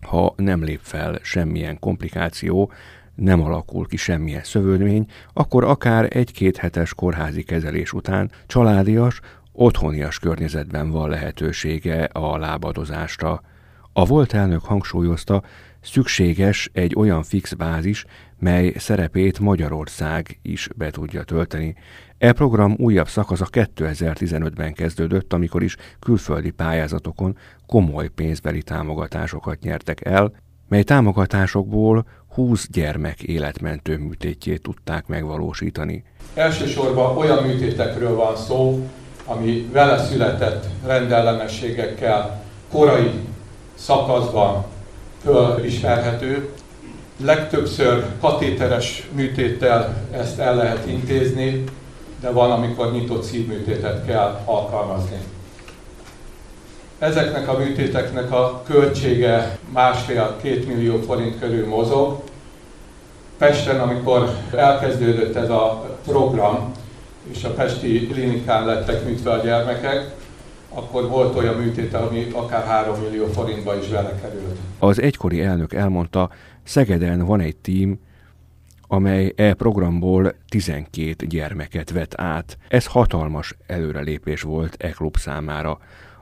ha 0.00 0.34
nem 0.36 0.64
lép 0.64 0.80
fel 0.82 1.18
semmilyen 1.22 1.78
komplikáció, 1.78 2.72
nem 3.14 3.42
alakul 3.42 3.86
ki 3.86 3.96
semmilyen 3.96 4.44
szövődmény, 4.44 5.06
akkor 5.32 5.64
akár 5.64 6.16
egy-két 6.16 6.56
hetes 6.56 6.94
kórházi 6.94 7.42
kezelés 7.42 7.92
után 7.92 8.30
családias, 8.46 9.20
otthonias 9.52 10.18
környezetben 10.18 10.90
van 10.90 11.08
lehetősége 11.08 12.04
a 12.04 12.36
lábadozásra. 12.36 13.42
A 13.92 14.04
volt 14.04 14.32
elnök 14.32 14.64
hangsúlyozta, 14.64 15.42
szükséges 15.80 16.70
egy 16.72 16.94
olyan 16.96 17.22
fix 17.22 17.52
bázis, 17.52 18.04
mely 18.38 18.72
szerepét 18.76 19.38
Magyarország 19.38 20.38
is 20.42 20.68
be 20.76 20.90
tudja 20.90 21.22
tölteni. 21.22 21.74
E 22.18 22.32
program 22.32 22.74
újabb 22.78 23.08
szakasza 23.08 23.46
2015-ben 23.52 24.72
kezdődött, 24.72 25.32
amikor 25.32 25.62
is 25.62 25.76
külföldi 25.98 26.50
pályázatokon 26.50 27.36
komoly 27.66 28.08
pénzbeli 28.08 28.62
támogatásokat 28.62 29.60
nyertek 29.60 30.04
el, 30.04 30.32
mely 30.68 30.82
támogatásokból 30.82 32.06
20 32.28 32.68
gyermek 32.70 33.22
életmentő 33.22 33.96
műtétjét 33.98 34.62
tudták 34.62 35.06
megvalósítani. 35.06 36.04
Elsősorban 36.34 37.16
olyan 37.16 37.44
műtétekről 37.44 38.14
van 38.14 38.36
szó, 38.36 38.88
ami 39.24 39.68
vele 39.72 39.98
született 39.98 40.66
rendellenességekkel 40.86 42.44
korai 42.70 43.10
szakaszban 43.74 44.64
fölismerhető. 45.34 46.48
Legtöbbször 47.24 48.04
katéteres 48.20 49.08
műtéttel 49.12 49.96
ezt 50.12 50.38
el 50.38 50.56
lehet 50.56 50.86
intézni, 50.86 51.64
de 52.20 52.30
van, 52.30 52.50
amikor 52.50 52.92
nyitott 52.92 53.22
szívműtétet 53.22 54.06
kell 54.06 54.40
alkalmazni. 54.44 55.16
Ezeknek 56.98 57.48
a 57.48 57.58
műtéteknek 57.58 58.32
a 58.32 58.62
költsége 58.66 59.58
másfél-két 59.72 60.66
millió 60.66 61.00
forint 61.00 61.38
körül 61.38 61.66
mozog. 61.66 62.22
Pesten, 63.38 63.80
amikor 63.80 64.30
elkezdődött 64.56 65.36
ez 65.36 65.50
a 65.50 65.84
program, 66.06 66.72
és 67.32 67.44
a 67.44 67.50
Pesti 67.50 68.06
klinikán 68.06 68.66
lettek 68.66 69.04
műtve 69.04 69.30
a 69.30 69.42
gyermekek, 69.44 70.17
akkor 70.68 71.08
volt 71.08 71.36
olyan 71.36 71.54
műtét, 71.54 71.94
ami 71.94 72.26
akár 72.32 72.64
3 72.64 73.00
millió 73.00 73.26
forintba 73.26 73.76
is 73.76 73.88
belekerült. 73.88 74.58
Az 74.78 75.00
egykori 75.00 75.42
elnök 75.42 75.72
elmondta, 75.72 76.30
Szegeden 76.62 77.24
van 77.24 77.40
egy 77.40 77.56
tím, 77.56 77.98
amely 78.88 79.32
e 79.36 79.54
programból 79.54 80.34
12 80.48 81.26
gyermeket 81.26 81.90
vett 81.90 82.20
át. 82.20 82.58
Ez 82.68 82.86
hatalmas 82.86 83.54
előrelépés 83.66 84.42
volt 84.42 84.76
e 84.78 84.90
klub 84.90 85.16
számára. 85.16 85.78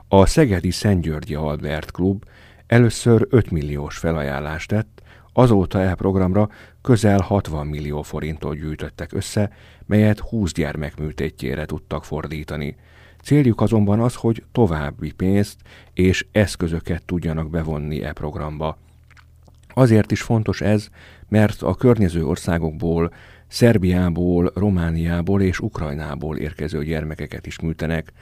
A 0.07 0.25
Szegedi 0.25 0.71
Szentgyörgyi 0.71 1.33
Albert 1.33 1.91
klub 1.91 2.23
először 2.67 3.27
5 3.29 3.51
milliós 3.51 3.97
felajánlást 3.97 4.69
tett, 4.69 5.01
azóta 5.33 5.81
e 5.81 5.95
programra 5.95 6.49
közel 6.81 7.19
60 7.19 7.67
millió 7.67 8.01
forintot 8.01 8.55
gyűjtöttek 8.55 9.13
össze, 9.13 9.51
melyet 9.85 10.19
20 10.19 10.51
gyermek 10.51 10.97
műtétjére 10.97 11.65
tudtak 11.65 12.05
fordítani. 12.05 12.75
Céljuk 13.27 13.61
azonban 13.61 13.99
az, 13.99 14.15
hogy 14.15 14.43
további 14.51 15.11
pénzt 15.11 15.59
és 15.93 16.25
eszközöket 16.31 17.05
tudjanak 17.05 17.49
bevonni 17.49 18.03
e 18.03 18.13
programba. 18.13 18.77
Azért 19.73 20.11
is 20.11 20.21
fontos 20.21 20.61
ez, 20.61 20.87
mert 21.29 21.61
a 21.61 21.75
környező 21.75 22.25
országokból, 22.25 23.13
Szerbiából, 23.47 24.51
Romániából 24.55 25.41
és 25.41 25.59
Ukrajnából 25.59 26.37
érkező 26.37 26.83
gyermekeket 26.83 27.45
is 27.45 27.59
műtenek, 27.59 28.13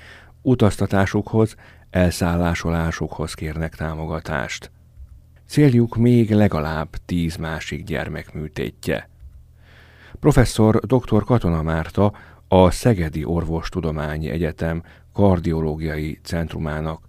utaztatásukhoz, 0.41 1.55
elszállásolásukhoz 1.89 3.33
kérnek 3.33 3.75
támogatást. 3.75 4.71
Céljuk 5.47 5.95
még 5.95 6.31
legalább 6.31 6.89
tíz 7.05 7.35
másik 7.35 7.83
gyermek 7.83 8.33
műtétje. 8.33 9.09
Professzor 10.19 10.79
dr. 10.79 11.23
Katona 11.23 11.61
Márta 11.61 12.13
a 12.47 12.71
Szegedi 12.71 13.23
Orvostudományi 13.23 14.29
Egyetem 14.29 14.83
kardiológiai 15.13 16.19
centrumának 16.23 17.07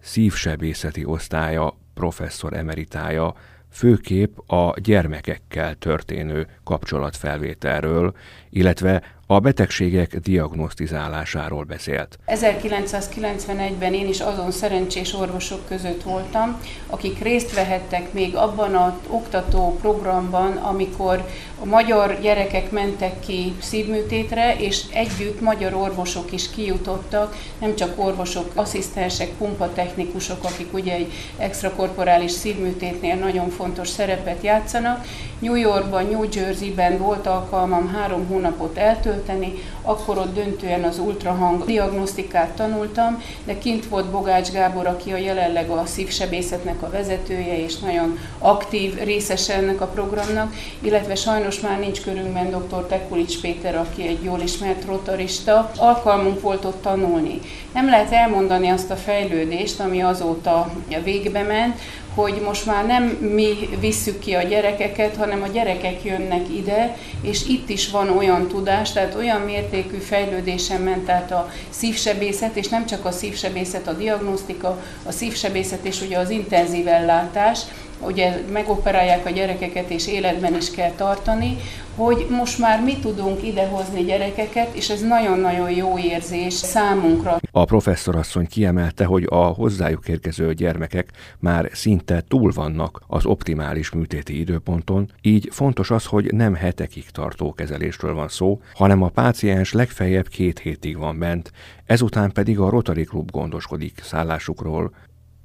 szívsebészeti 0.00 1.04
osztálya 1.04 1.76
professzor 1.94 2.52
emeritája 2.52 3.34
főkép 3.70 4.50
a 4.50 4.74
gyermekekkel 4.80 5.74
történő 5.74 6.46
kapcsolatfelvételről, 6.64 8.14
illetve 8.50 9.02
a 9.26 9.38
betegségek 9.40 10.16
diagnosztizálásáról 10.16 11.64
beszélt. 11.64 12.18
1991-ben 12.26 13.94
én 13.94 14.08
is 14.08 14.20
azon 14.20 14.50
szerencsés 14.50 15.14
orvosok 15.14 15.68
között 15.68 16.02
voltam, 16.02 16.60
akik 16.86 17.22
részt 17.22 17.54
vehettek 17.54 18.12
még 18.12 18.36
abban 18.36 18.74
az 18.74 18.92
oktató 19.08 19.78
programban, 19.80 20.56
amikor 20.56 21.24
a 21.60 21.64
magyar 21.64 22.20
gyerekek 22.20 22.70
mentek 22.70 23.20
ki 23.20 23.54
szívműtétre, 23.60 24.56
és 24.56 24.82
együtt 24.92 25.40
magyar 25.40 25.74
orvosok 25.74 26.32
is 26.32 26.50
kijutottak, 26.50 27.36
nem 27.60 27.74
csak 27.74 28.04
orvosok, 28.04 28.50
asszisztensek, 28.54 29.28
pumpatechnikusok, 29.28 30.44
akik 30.44 30.74
ugye 30.74 30.92
egy 30.92 31.12
extrakorporális 31.38 32.30
szívműtétnél 32.30 33.14
nagyon 33.14 33.48
fontos 33.48 33.88
szerepet 33.88 34.42
játszanak. 34.42 35.06
New 35.38 35.54
Yorkban, 35.54 36.06
New 36.06 36.24
Jerseyben 36.32 36.98
volt 36.98 37.26
alkalmam 37.26 37.88
három 37.88 38.26
hónapot 38.26 38.76
eltölteni, 38.76 39.12
tölteni, 39.14 39.52
akkor 39.82 40.18
ott 40.18 40.34
döntően 40.34 40.84
az 40.84 40.98
ultrahang 40.98 41.64
diagnosztikát 41.64 42.50
tanultam, 42.50 43.22
de 43.44 43.58
kint 43.58 43.86
volt 43.86 44.10
Bogács 44.10 44.50
Gábor, 44.50 44.86
aki 44.86 45.12
a 45.12 45.16
jelenleg 45.16 45.70
a 45.70 45.86
szívsebészetnek 45.86 46.82
a 46.82 46.90
vezetője, 46.90 47.58
és 47.64 47.78
nagyon 47.78 48.18
aktív 48.38 49.02
részese 49.02 49.54
ennek 49.54 49.80
a 49.80 49.86
programnak, 49.86 50.54
illetve 50.80 51.14
sajnos 51.14 51.60
már 51.60 51.78
nincs 51.78 52.02
körünkben 52.02 52.50
dr. 52.50 52.86
Tekulics 52.86 53.40
Péter, 53.40 53.76
aki 53.76 54.06
egy 54.06 54.22
jól 54.22 54.40
ismert 54.40 54.84
rotarista. 54.84 55.70
Alkalmunk 55.76 56.40
volt 56.40 56.64
ott 56.64 56.82
tanulni. 56.82 57.40
Nem 57.74 57.86
lehet 57.86 58.12
elmondani 58.12 58.68
azt 58.68 58.90
a 58.90 58.96
fejlődést, 58.96 59.80
ami 59.80 60.02
azóta 60.02 60.72
végbe 61.04 61.42
ment, 61.42 61.80
hogy 62.14 62.40
most 62.44 62.66
már 62.66 62.86
nem 62.86 63.04
mi 63.04 63.68
visszük 63.80 64.18
ki 64.18 64.34
a 64.34 64.42
gyerekeket, 64.42 65.16
hanem 65.16 65.42
a 65.42 65.46
gyerekek 65.46 66.04
jönnek 66.04 66.48
ide, 66.56 66.96
és 67.20 67.46
itt 67.48 67.68
is 67.68 67.90
van 67.90 68.16
olyan 68.16 68.48
tudás, 68.48 68.92
tehát 68.92 69.14
olyan 69.14 69.40
mértékű 69.40 69.96
fejlődésen 69.96 70.80
ment 70.80 71.10
át 71.10 71.32
a 71.32 71.50
szívsebészet, 71.70 72.56
és 72.56 72.68
nem 72.68 72.86
csak 72.86 73.04
a 73.04 73.10
szívsebészet, 73.10 73.88
a 73.88 73.92
diagnosztika, 73.92 74.82
a 75.02 75.12
szívsebészet 75.12 75.84
és 75.84 76.00
ugye 76.00 76.18
az 76.18 76.30
intenzív 76.30 76.88
ellátás, 76.88 77.60
ugye 78.00 78.40
megoperálják 78.52 79.26
a 79.26 79.30
gyerekeket 79.30 79.90
és 79.90 80.08
életben 80.08 80.54
is 80.56 80.70
kell 80.70 80.90
tartani, 80.90 81.56
hogy 81.94 82.26
most 82.30 82.58
már 82.58 82.82
mi 82.82 82.98
tudunk 82.98 83.42
idehozni 83.42 84.04
gyerekeket, 84.04 84.74
és 84.74 84.90
ez 84.90 85.00
nagyon-nagyon 85.00 85.70
jó 85.70 85.98
érzés 85.98 86.54
számunkra. 86.54 87.40
A 87.50 87.64
professzorasszony 87.64 88.46
kiemelte, 88.46 89.04
hogy 89.04 89.26
a 89.30 89.44
hozzájuk 89.44 90.08
érkező 90.08 90.54
gyermekek 90.54 91.08
már 91.38 91.70
szinte 91.72 92.22
túl 92.28 92.52
vannak 92.52 93.02
az 93.06 93.26
optimális 93.26 93.90
műtéti 93.90 94.38
időponton, 94.38 95.10
így 95.20 95.48
fontos 95.52 95.90
az, 95.90 96.04
hogy 96.04 96.32
nem 96.32 96.54
hetekig 96.54 97.10
tartó 97.10 97.52
kezelésről 97.52 98.14
van 98.14 98.28
szó, 98.28 98.60
hanem 98.74 99.02
a 99.02 99.08
páciens 99.08 99.72
legfeljebb 99.72 100.28
két 100.28 100.58
hétig 100.58 100.98
van 100.98 101.18
bent, 101.18 101.52
ezután 101.86 102.32
pedig 102.32 102.58
a 102.58 102.68
Rotary 102.68 103.04
Klub 103.04 103.30
gondoskodik 103.30 104.00
szállásukról, 104.02 104.94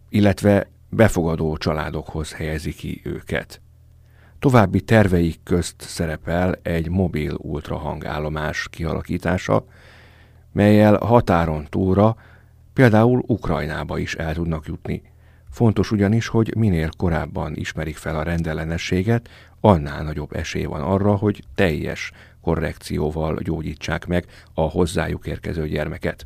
illetve 0.10 0.68
befogadó 0.90 1.58
családokhoz 1.58 2.34
helyezi 2.34 2.74
ki 2.74 3.02
őket. 3.04 3.62
További 4.40 4.82
terveik 4.82 5.40
közt 5.44 5.82
szerepel 5.82 6.60
egy 6.62 6.90
mobil 6.90 7.34
ultrahangállomás 7.38 8.68
kialakítása, 8.70 9.66
melyel 10.52 10.98
határon 10.98 11.68
túlra, 11.70 12.16
például 12.74 13.24
Ukrajnába 13.28 13.98
is 13.98 14.16
el 14.16 14.34
tudnak 14.34 14.66
jutni. 14.66 15.02
Fontos 15.50 15.92
ugyanis, 15.92 16.28
hogy 16.28 16.56
minél 16.56 16.90
korábban 16.98 17.56
ismerik 17.56 17.98
fel 17.98 18.16
a 18.16 18.24
rendellenességet, 18.24 19.30
annál 19.60 20.04
nagyobb 20.04 20.36
esély 20.36 20.66
van 20.66 20.82
arra, 20.82 21.16
hogy 21.16 21.44
teljes 21.56 22.12
korrekcióval 22.42 23.36
gyógyítsák 23.36 24.06
meg 24.06 24.26
a 24.54 24.62
hozzájuk 24.62 25.28
érkező 25.28 25.68
gyermeket. 25.68 26.26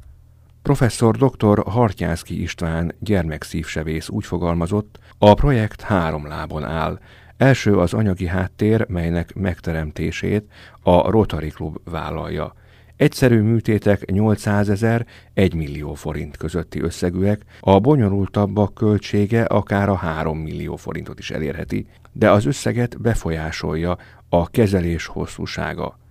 Professzor 0.64 1.16
dr. 1.16 1.64
Hartyánszki 1.66 2.42
István 2.42 2.96
gyermekszívsevész 3.00 4.10
úgy 4.10 4.26
fogalmazott, 4.26 5.00
a 5.18 5.34
projekt 5.34 5.82
három 5.82 6.28
lábon 6.28 6.64
áll. 6.64 7.00
Első 7.38 7.78
az 7.78 7.94
anyagi 7.94 8.28
háttér, 8.28 8.86
melynek 8.90 9.34
megteremtését 9.34 10.44
a 10.82 11.10
Rotary 11.10 11.50
Klub 11.50 11.78
vállalja. 11.84 12.54
Egyszerű 12.96 13.42
műtétek 13.42 14.12
800 14.12 14.70
ezer, 14.70 15.06
1 15.34 15.54
millió 15.54 15.94
forint 15.94 16.38
közötti 16.38 16.82
összegűek, 16.82 17.42
a 17.60 17.80
bonyolultabbak 17.80 18.74
költsége 18.74 19.44
akár 19.44 19.90
a 19.90 19.96
3 19.96 20.38
millió 20.38 20.76
forintot 20.76 21.20
is 21.20 21.32
elérheti, 21.32 21.88
de 22.12 22.32
az 22.32 22.46
összeget 22.46 23.02
befolyásolja 23.02 23.98
a 24.30 24.50
kezelés 24.50 25.06
hosszúsága. 25.06 26.02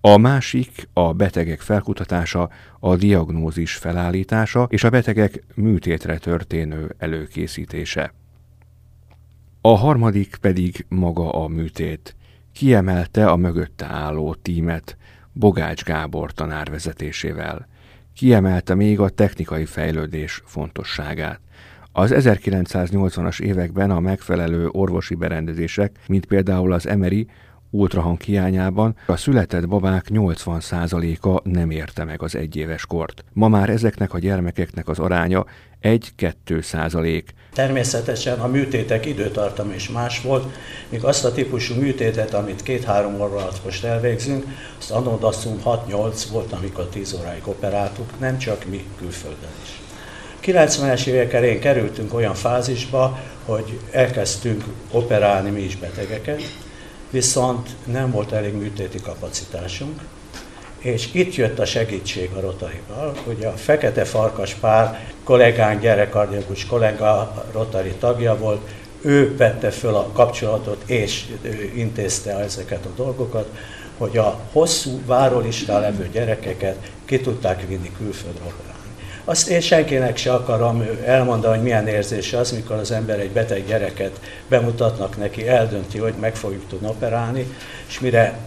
A 0.00 0.16
másik 0.16 0.88
a 0.92 1.12
betegek 1.12 1.60
felkutatása, 1.60 2.50
a 2.80 2.96
diagnózis 2.96 3.74
felállítása 3.74 4.66
és 4.70 4.84
a 4.84 4.90
betegek 4.90 5.44
műtétre 5.54 6.18
történő 6.18 6.94
előkészítése. 6.98 8.14
A 9.60 9.76
harmadik 9.76 10.36
pedig 10.40 10.86
maga 10.88 11.30
a 11.30 11.48
műtét. 11.48 12.16
Kiemelte 12.52 13.26
a 13.26 13.36
mögötte 13.36 13.86
álló 13.86 14.34
tímet 14.34 14.96
Bogács 15.32 15.84
Gábor 15.84 16.32
tanár 16.32 16.70
vezetésével. 16.70 17.68
Kiemelte 18.14 18.74
még 18.74 19.00
a 19.00 19.08
technikai 19.08 19.64
fejlődés 19.64 20.42
fontosságát. 20.44 21.40
Az 21.92 22.12
1980-as 22.14 23.40
években 23.40 23.90
a 23.90 24.00
megfelelő 24.00 24.68
orvosi 24.68 25.14
berendezések, 25.14 25.98
mint 26.08 26.26
például 26.26 26.72
az 26.72 26.86
Emery, 26.86 27.26
ultrahang 27.70 28.20
hiányában 28.20 28.96
a 29.06 29.16
született 29.16 29.68
babák 29.68 30.06
80%-a 30.08 31.48
nem 31.48 31.70
érte 31.70 32.04
meg 32.04 32.22
az 32.22 32.34
egyéves 32.34 32.86
kort. 32.86 33.24
Ma 33.32 33.48
már 33.48 33.68
ezeknek 33.68 34.14
a 34.14 34.18
gyermekeknek 34.18 34.88
az 34.88 34.98
aránya 34.98 35.44
1-2 35.82 36.62
százalék. 36.62 37.34
Természetesen 37.52 38.38
a 38.40 38.46
műtétek 38.46 39.06
időtartama 39.06 39.74
is 39.74 39.88
más 39.88 40.20
volt, 40.20 40.56
míg 40.88 41.04
azt 41.04 41.24
a 41.24 41.32
típusú 41.32 41.74
műtétet, 41.74 42.34
amit 42.34 42.62
két-három 42.62 43.14
óra 43.14 43.36
alatt 43.36 43.64
most 43.64 43.84
elvégzünk, 43.84 44.44
azt 44.78 44.90
anodaszum 44.90 45.60
6-8 45.64 46.24
volt, 46.32 46.52
amikor 46.52 46.84
10 46.84 47.14
óráig 47.20 47.42
operáltuk, 47.44 48.18
nem 48.18 48.38
csak 48.38 48.64
mi 48.70 48.84
külföldön 48.98 49.50
is. 49.62 49.80
90-es 50.42 51.06
évek 51.06 51.32
elején 51.32 51.60
kerültünk 51.60 52.14
olyan 52.14 52.34
fázisba, 52.34 53.18
hogy 53.44 53.80
elkezdtünk 53.90 54.64
operálni 54.90 55.50
mi 55.50 55.60
is 55.60 55.76
betegeket, 55.76 56.42
viszont 57.10 57.68
nem 57.84 58.10
volt 58.10 58.32
elég 58.32 58.54
műtéti 58.54 59.00
kapacitásunk, 59.00 60.00
és 60.78 61.08
itt 61.12 61.34
jött 61.34 61.58
a 61.58 61.64
segítség 61.64 62.30
a 62.36 62.40
Rotarival, 62.40 63.16
hogy 63.24 63.44
a 63.44 63.50
Fekete 63.50 64.04
Farkas 64.04 64.54
pár 64.54 65.06
kollégánk, 65.24 65.80
gyerekkardiakus 65.80 66.66
kollega, 66.66 67.44
Rotari 67.52 67.92
tagja 67.98 68.36
volt, 68.36 68.60
ő 69.00 69.36
vette 69.36 69.70
föl 69.70 69.94
a 69.94 70.10
kapcsolatot 70.12 70.82
és 70.86 71.24
intézte 71.74 72.38
ezeket 72.38 72.84
a 72.84 72.92
dolgokat, 72.96 73.48
hogy 73.98 74.16
a 74.16 74.40
hosszú 74.52 75.00
várólistán 75.06 75.80
levő 75.80 76.08
gyerekeket 76.12 76.90
ki 77.04 77.20
tudták 77.20 77.66
vinni 77.66 77.92
külföldre. 77.96 78.77
Azt 79.28 79.48
én 79.48 79.60
senkinek 79.60 80.16
se 80.16 80.32
akarom 80.32 80.88
elmondani, 81.04 81.54
hogy 81.54 81.62
milyen 81.62 81.86
érzés 81.86 82.32
az, 82.32 82.52
mikor 82.52 82.76
az 82.76 82.90
ember 82.90 83.20
egy 83.20 83.30
beteg 83.30 83.66
gyereket 83.66 84.20
bemutatnak 84.48 85.16
neki, 85.16 85.48
eldönti, 85.48 85.98
hogy 85.98 86.14
meg 86.20 86.36
fogjuk 86.36 86.68
tudni 86.68 86.86
operálni, 86.86 87.54
és 87.88 88.00
mire 88.00 88.38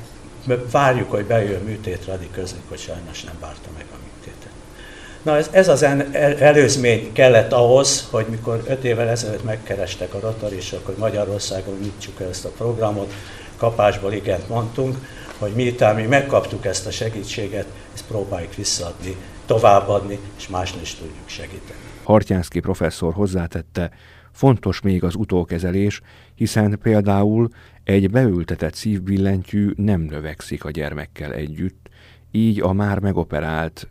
várjuk, 0.72 1.12
hogy 1.12 1.26
bejön 1.26 1.62
műtétre, 1.62 2.14
addig 2.14 2.32
közlik, 2.32 2.62
hogy 2.70 2.80
sajnos 2.80 3.24
nem 3.24 3.34
várta 3.40 3.70
meg 3.78 3.86
a 3.92 3.96
műtétet. 4.04 4.52
Na 5.22 5.38
ez, 5.38 5.50
ez 5.52 5.68
az 5.68 5.86
előzmény 6.40 7.12
kellett 7.14 7.52
ahhoz, 7.52 8.08
hogy 8.10 8.26
mikor 8.30 8.64
öt 8.68 8.84
évvel 8.84 9.10
ezelőtt 9.10 9.44
megkerestek 9.44 10.14
a 10.14 10.20
rotarisok, 10.20 10.86
hogy 10.86 10.96
Magyarországon 10.98 11.78
nyitsuk 11.82 12.22
el 12.22 12.30
ezt 12.30 12.46
a 12.46 12.52
programot, 12.58 13.14
kapásból 13.58 14.14
igent 14.14 14.50
mondtunk, 14.50 14.98
hogy 15.38 15.52
miután 15.52 15.96
mi 15.96 16.04
megkaptuk 16.04 16.66
ezt 16.66 16.86
a 16.86 16.92
segítséget, 16.92 17.66
ezt 17.94 18.04
próbáljuk 18.08 18.56
visszaadni 18.56 19.16
továbbadni, 19.52 20.20
és 20.38 20.48
másnak 20.48 20.82
is 20.82 20.96
tudjuk 20.96 21.28
segíteni. 21.28 21.80
Hartyánszki 22.04 22.60
professzor 22.60 23.14
hozzátette, 23.14 23.92
fontos 24.32 24.82
még 24.82 25.04
az 25.04 25.16
utókezelés, 25.16 26.02
hiszen 26.36 26.80
például 26.82 27.50
egy 27.84 28.10
beültetett 28.10 28.74
szívbillentyű 28.74 29.72
nem 29.76 30.02
növekszik 30.02 30.66
a 30.66 30.72
gyermekkel 30.72 31.34
együtt, 31.34 31.90
így 32.32 32.62
a 32.62 32.74
már 32.74 33.00
megoperált, 33.00 33.88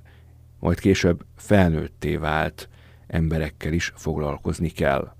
majd 0.58 0.80
később 0.80 1.24
felnőtté 1.36 2.16
vált 2.16 2.68
emberekkel 3.06 3.72
is 3.72 3.92
foglalkozni 3.96 4.68
kell. 4.68 5.12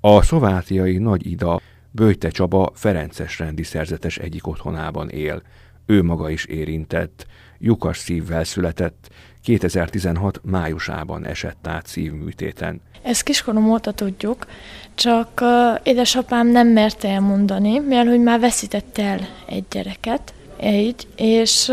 A 0.00 0.22
szovátiai 0.22 0.98
Nagy 0.98 1.26
Ida 1.26 1.60
Bőjte 1.90 2.30
Csaba 2.30 2.70
Ferences 2.74 3.38
rendi 3.38 3.62
szerzetes 3.62 4.18
egyik 4.18 4.46
otthonában 4.46 5.08
él. 5.08 5.42
Ő 5.86 6.02
maga 6.02 6.30
is 6.30 6.44
érintett, 6.44 7.26
lyukas 7.58 7.98
szívvel 7.98 8.44
született, 8.44 9.10
2016 9.42 10.40
májusában 10.44 11.26
esett 11.26 11.66
át 11.66 11.86
szívműtéten. 11.86 12.80
Ezt 13.02 13.22
kiskorom 13.22 13.70
óta 13.70 13.92
tudjuk, 13.92 14.46
csak 14.94 15.44
édesapám 15.82 16.46
nem 16.46 16.68
merte 16.68 17.08
elmondani, 17.08 17.78
mert 17.78 18.08
hogy 18.08 18.22
már 18.22 18.40
veszítette 18.40 19.02
el 19.02 19.28
egy 19.48 19.64
gyereket, 19.70 20.34
egy, 20.56 21.06
és 21.16 21.72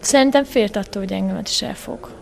szerintem 0.00 0.44
félt 0.44 0.76
attól, 0.76 1.02
hogy 1.02 1.12
engemet 1.12 1.48
is 1.48 1.62
elfog 1.62 2.18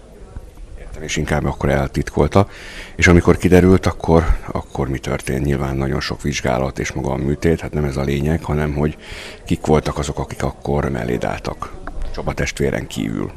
és 1.01 1.17
inkább 1.17 1.45
akkor 1.45 1.69
eltitkolta. 1.69 2.49
És 2.97 3.07
amikor 3.07 3.37
kiderült, 3.37 3.87
akkor, 3.87 4.25
akkor 4.53 4.89
mi 4.89 4.99
történt? 4.99 5.45
Nyilván 5.45 5.77
nagyon 5.77 6.01
sok 6.01 6.23
vizsgálat 6.23 6.79
és 6.79 6.93
maga 6.93 7.11
a 7.11 7.17
műtét, 7.17 7.61
hát 7.61 7.73
nem 7.73 7.85
ez 7.85 7.97
a 7.97 8.03
lényeg, 8.03 8.45
hanem 8.45 8.75
hogy 8.75 8.97
kik 9.45 9.67
voltak 9.67 9.99
azok, 9.99 10.19
akik 10.19 10.43
akkor 10.43 10.89
melléd 10.89 11.25
álltak. 11.25 11.73
Csaba 12.15 12.35
testvéren 12.35 12.87
kívül. 12.87 13.33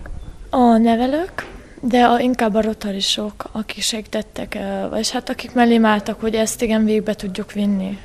A 0.54 0.78
nevelők, 0.78 1.48
de 1.82 2.06
a, 2.06 2.20
inkább 2.20 2.56
a 2.56 2.62
rotarisok, 2.62 3.50
akik 3.52 3.84
segítettek, 3.84 4.58
vagy 4.90 5.12
hát 5.12 5.30
akik 5.30 5.54
mellém 5.54 5.86
álltak, 5.86 6.22
hogy 6.22 6.36
ezt 6.36 6.62
igen 6.62 6.86
végbe 6.86 7.14
tudjuk 7.14 7.52
vinni. 7.52 7.98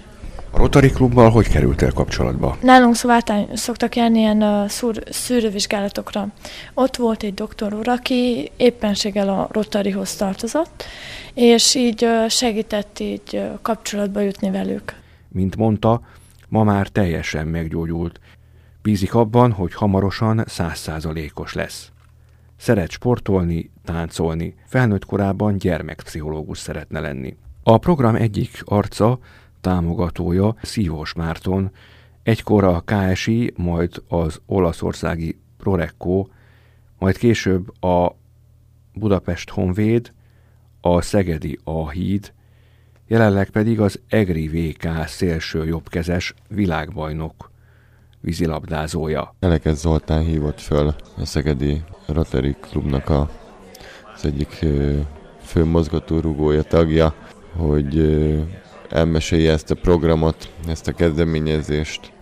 A 0.50 0.58
Rotary 0.58 0.90
Klubbal 0.90 1.30
hogy 1.30 1.48
kerültél 1.48 1.92
kapcsolatba? 1.92 2.56
Nálunk 2.62 2.94
Szovátány 2.94 3.48
szoktak 3.54 3.96
járni 3.96 4.18
ilyen 4.18 4.42
uh, 4.42 4.68
szúr, 4.68 5.02
szűrővizsgálatokra. 5.10 6.28
Ott 6.74 6.96
volt 6.96 7.22
egy 7.22 7.34
doktor 7.34 7.74
úr, 7.74 7.88
aki 7.88 8.50
éppenséggel 8.56 9.28
a 9.28 9.48
Rotaryhoz 9.50 10.16
tartozott, 10.16 10.84
és 11.34 11.74
így 11.74 12.04
uh, 12.04 12.28
segített 12.28 12.98
így 12.98 13.22
uh, 13.32 13.58
kapcsolatba 13.62 14.20
jutni 14.20 14.50
velük. 14.50 14.94
Mint 15.28 15.56
mondta, 15.56 16.00
ma 16.48 16.64
már 16.64 16.88
teljesen 16.88 17.46
meggyógyult. 17.46 18.20
Bízik 18.82 19.14
abban, 19.14 19.52
hogy 19.52 19.74
hamarosan 19.74 20.44
százszázalékos 20.46 21.54
lesz. 21.54 21.90
Szeret 22.56 22.90
sportolni, 22.90 23.70
táncolni, 23.84 24.54
felnőtt 24.64 25.04
korában 25.04 25.56
gyermekpszichológus 25.56 26.58
szeretne 26.58 27.00
lenni. 27.00 27.36
A 27.62 27.78
program 27.78 28.14
egyik 28.14 28.62
arca 28.64 29.18
támogatója 29.60 30.56
Szívós 30.62 31.12
Márton, 31.12 31.70
egykor 32.22 32.64
a 32.64 32.84
KSI, 32.84 33.52
majd 33.56 34.02
az 34.08 34.40
olaszországi 34.46 35.38
Prorecco, 35.56 36.26
majd 36.98 37.16
később 37.16 37.82
a 37.82 38.16
Budapest 38.94 39.50
Honvéd, 39.50 40.12
a 40.80 41.00
Szegedi 41.00 41.58
A-híd, 41.64 42.32
jelenleg 43.06 43.50
pedig 43.50 43.80
az 43.80 44.00
EGRI 44.08 44.48
VK 44.48 45.06
szélső 45.06 45.64
jobbkezes 45.64 46.34
világbajnok 46.48 47.50
vízilabdázója. 48.20 49.34
Elekez 49.40 49.78
Zoltán 49.78 50.24
hívott 50.24 50.60
föl 50.60 50.94
a 51.16 51.24
Szegedi 51.24 51.82
Rotary 52.06 52.56
Klubnak 52.60 53.08
a, 53.08 53.30
az 54.14 54.24
egyik 54.24 54.64
fő 55.42 55.64
mozgatórugója, 55.64 56.62
tagja, 56.62 57.14
hogy 57.56 57.98
elmesélje 58.88 59.52
ezt 59.52 59.70
a 59.70 59.74
programot, 59.74 60.50
ezt 60.68 60.88
a 60.88 60.92
kezdeményezést, 60.92 62.12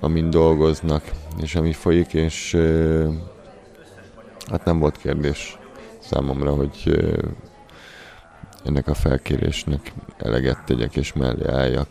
amin 0.00 0.30
dolgoznak, 0.30 1.02
és 1.42 1.54
ami 1.54 1.72
folyik, 1.72 2.14
és 2.14 2.56
hát 4.50 4.64
nem 4.64 4.78
volt 4.78 4.96
kérdés 4.96 5.58
számomra, 5.98 6.54
hogy 6.54 6.98
ennek 8.64 8.88
a 8.88 8.94
felkérésnek 8.94 9.92
eleget 10.18 10.64
tegyek 10.64 10.96
és 10.96 11.12
mellé 11.12 11.48
álljak. 11.50 11.88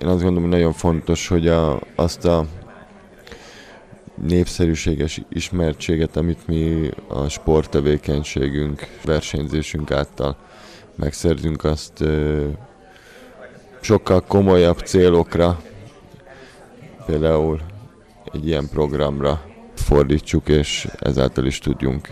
Én 0.00 0.08
azt 0.08 0.22
gondolom, 0.22 0.42
hogy 0.42 0.58
nagyon 0.58 0.72
fontos, 0.72 1.28
hogy 1.28 1.48
a, 1.48 1.80
azt 1.94 2.24
a 2.24 2.46
népszerűséges 4.22 5.20
ismertséget, 5.28 6.16
amit 6.16 6.46
mi 6.46 6.90
a 7.08 7.28
sporttevékenységünk, 7.28 8.86
versenyzésünk 9.04 9.90
által 9.90 10.36
megszerzünk, 10.94 11.64
azt 11.64 12.04
sokkal 13.80 14.20
komolyabb 14.20 14.78
célokra, 14.78 15.60
például 17.06 17.60
egy 18.32 18.46
ilyen 18.46 18.68
programra 18.68 19.42
fordítsuk, 19.74 20.48
és 20.48 20.88
ezáltal 21.00 21.46
is 21.46 21.58
tudjunk 21.58 22.08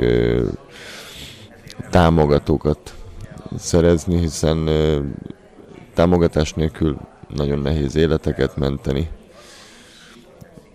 támogatókat 1.91 2.95
szerezni, 3.57 4.19
hiszen 4.19 4.69
támogatás 5.95 6.53
nélkül 6.53 6.99
nagyon 7.35 7.59
nehéz 7.59 7.97
életeket 7.97 8.57
menteni. 8.57 9.09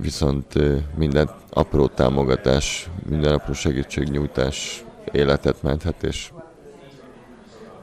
Viszont 0.02 0.54
minden 0.98 1.30
apró 1.50 1.88
támogatás, 1.88 2.90
minden 3.10 3.34
apró 3.34 3.54
segítségnyújtás 3.54 4.86
életet 5.12 5.62
menthet, 5.64 6.04
és 6.04 6.32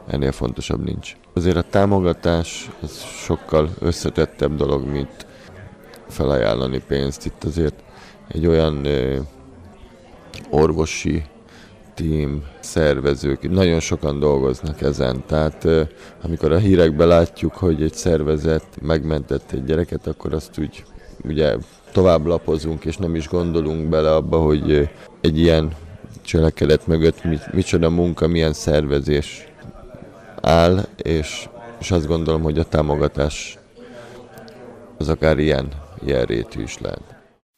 ennél 0.07 0.33
fontosabb 0.33 0.85
nincs. 0.85 1.17
Azért 1.33 1.57
a 1.57 1.63
támogatás 1.63 2.71
az 2.83 3.03
sokkal 3.03 3.69
összetettebb 3.79 4.57
dolog, 4.57 4.87
mint 4.87 5.27
felajánlani 6.09 6.83
pénzt. 6.87 7.27
Itt 7.27 7.45
azért 7.45 7.83
egy 8.29 8.47
olyan 8.47 8.85
ö, 8.85 9.19
orvosi 10.51 11.25
tím, 11.95 12.45
szervezők, 12.61 13.51
nagyon 13.51 13.81
sokan 13.81 14.19
dolgoznak 14.19 14.81
ezen. 14.81 15.23
Tehát 15.27 15.65
ö, 15.65 15.83
amikor 16.23 16.53
a 16.53 16.59
hírekben 16.59 17.09
látjuk, 17.09 17.55
hogy 17.55 17.83
egy 17.83 17.95
szervezet 17.95 18.67
megmentett 18.81 19.53
egy 19.53 19.65
gyereket, 19.65 20.07
akkor 20.07 20.35
azt 20.35 20.59
úgy 20.59 20.85
ugye 21.25 21.57
tovább 21.93 22.27
lapozunk, 22.27 22.85
és 22.85 22.97
nem 22.97 23.15
is 23.15 23.29
gondolunk 23.29 23.89
bele 23.89 24.15
abba, 24.15 24.39
hogy 24.39 24.89
egy 25.21 25.39
ilyen 25.39 25.73
cselekedet 26.23 26.87
mögött 26.87 27.25
mit, 27.25 27.53
micsoda 27.53 27.91
munka, 27.91 28.27
milyen 28.27 28.53
szervezés 28.53 29.49
áll, 30.41 30.87
és, 30.97 31.49
és 31.79 31.91
azt 31.91 32.07
gondolom, 32.07 32.43
hogy 32.43 32.59
a 32.59 32.65
támogatás 32.65 33.59
az 34.99 35.09
akár 35.09 35.39
ilyen, 35.39 35.69
ilyen 36.05 36.47
is 36.59 36.79
lehet. 36.79 37.17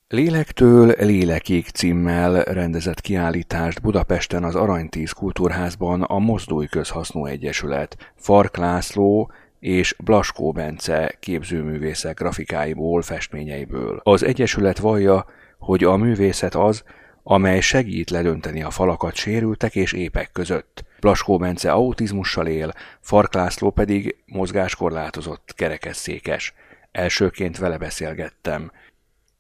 Lélektől 0.09 0.95
lélekig 0.99 1.67
címmel 1.69 2.43
rendezett 2.43 3.01
kiállítást 3.01 3.83
Budapesten 3.83 4.45
az 4.45 4.55
Aranytíz 4.55 5.11
Kultúrházban 5.13 6.03
a 6.03 6.19
Mozdulj 6.19 6.67
Közhasznú 6.67 7.27
Egyesület 7.27 7.97
Fark 8.15 8.57
László 8.57 9.31
és 9.61 9.97
Blaskó 9.99 10.53
Bence 10.53 11.17
képzőművészek 11.21 12.19
grafikáiból, 12.19 13.03
festményeiből. 13.03 14.01
Az 14.03 14.23
Egyesület 14.23 14.79
vallja, 14.79 15.27
hogy 15.59 15.85
a 15.85 15.97
művészet 15.97 16.55
az, 16.55 16.83
amely 17.23 17.61
segít 17.61 18.11
ledönteni 18.11 18.63
a 18.63 18.71
falakat 18.71 19.15
sérültek 19.15 19.75
és 19.75 19.93
épek 19.93 20.31
között. 20.33 20.85
Blaskó 21.01 21.37
Bence 21.37 21.73
autizmussal 21.73 22.47
él, 22.47 22.73
Fark 23.01 23.35
László 23.35 23.71
pedig 23.71 24.17
mozgáskorlátozott 24.27 25.53
kerekesszékes. 25.57 26.55
Elsőként 26.93 27.59
vele 27.59 27.79
beszélgettem. 27.79 28.71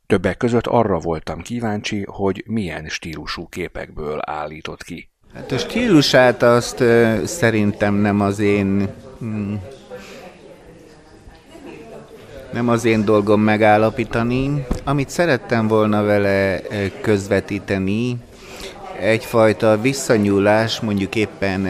Többek 0.07 0.37
között 0.37 0.67
arra 0.67 0.99
voltam 0.99 1.43
kíváncsi, 1.43 2.05
hogy 2.07 2.45
milyen 2.47 2.89
stílusú 2.89 3.49
képekből 3.49 4.21
állított 4.23 4.83
ki. 4.83 5.09
Hát 5.35 5.53
a 5.53 5.59
stílusát 5.59 6.43
azt 6.43 6.81
uh, 6.81 7.23
szerintem 7.25 7.95
nem 7.95 8.21
az 8.21 8.39
én 8.39 8.89
hmm, 9.19 9.61
nem 12.53 12.69
az 12.69 12.85
én 12.85 13.05
dolgom 13.05 13.41
megállapítani. 13.41 14.67
Amit 14.85 15.11
szerettem 15.11 15.69
volna 15.69 16.03
vele 16.03 16.61
közvetíteni, 17.01 18.17
egyfajta 19.01 19.81
visszanyúlás, 19.81 20.81
mondjuk 20.81 21.15
éppen 21.15 21.63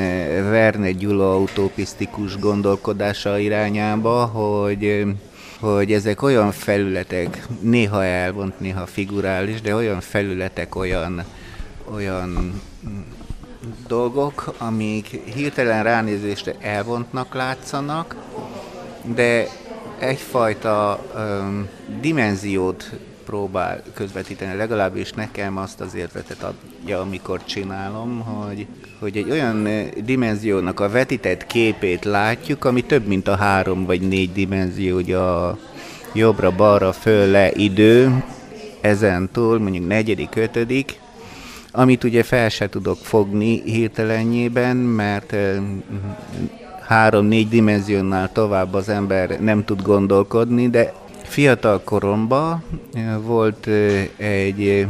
Verne 0.51 0.91
Gyula 0.91 1.39
utopisztikus 1.39 2.39
gondolkodása 2.39 3.39
irányába, 3.39 4.25
hogy 4.25 5.05
hogy 5.61 5.93
ezek 5.93 6.23
olyan 6.23 6.53
felületek, 6.53 7.47
néha 7.61 8.05
elvont, 8.05 8.61
néha 8.61 8.87
figurális, 8.87 9.61
de 9.61 9.75
olyan 9.75 10.01
felületek, 10.01 10.77
olyan, 10.77 11.25
olyan 11.95 12.61
dolgok, 13.87 14.55
amik 14.59 15.07
hirtelen 15.35 15.83
ránézésre 15.83 16.55
elvontnak 16.61 17.35
látszanak, 17.35 18.17
de 19.15 19.47
egyfajta 20.01 21.05
um, 21.15 21.69
dimenziót 22.01 22.91
próbál 23.25 23.83
közvetíteni, 23.95 24.57
legalábbis 24.57 25.13
nekem 25.13 25.57
azt 25.57 25.81
az 25.81 25.95
érzetet 25.95 26.43
adja, 26.43 27.01
amikor 27.01 27.45
csinálom, 27.45 28.21
hogy, 28.21 28.67
hogy 28.99 29.17
egy 29.17 29.31
olyan 29.31 29.69
dimenziónak 30.05 30.81
a 30.81 30.89
vetített 30.89 31.47
képét 31.47 32.05
látjuk, 32.05 32.65
ami 32.65 32.85
több, 32.85 33.07
mint 33.07 33.29
a 33.29 33.37
három 33.37 33.85
vagy 33.85 34.01
négy 34.01 34.33
dimenzió, 34.33 34.97
ugye 34.97 35.17
a 35.17 35.59
jobbra, 36.13 36.51
balra, 36.51 36.93
föl, 36.93 37.31
le, 37.31 37.51
idő, 37.53 38.25
ezen 38.81 39.29
túl 39.33 39.59
mondjuk 39.59 39.87
negyedik, 39.87 40.37
ötödik, 40.37 41.01
amit 41.73 42.05
ugye 42.05 42.23
fel 42.23 42.49
se 42.49 42.69
tudok 42.69 42.99
fogni 43.03 43.63
hirtelenjében, 43.65 44.77
mert 44.77 45.37
három-négy 46.91 47.49
dimenziónál 47.49 48.33
tovább 48.33 48.75
az 48.75 48.89
ember 48.89 49.41
nem 49.41 49.65
tud 49.65 49.83
gondolkodni, 49.83 50.69
de 50.69 50.93
fiatal 51.23 51.81
koromban 51.85 52.63
volt 53.21 53.67
egy 54.17 54.87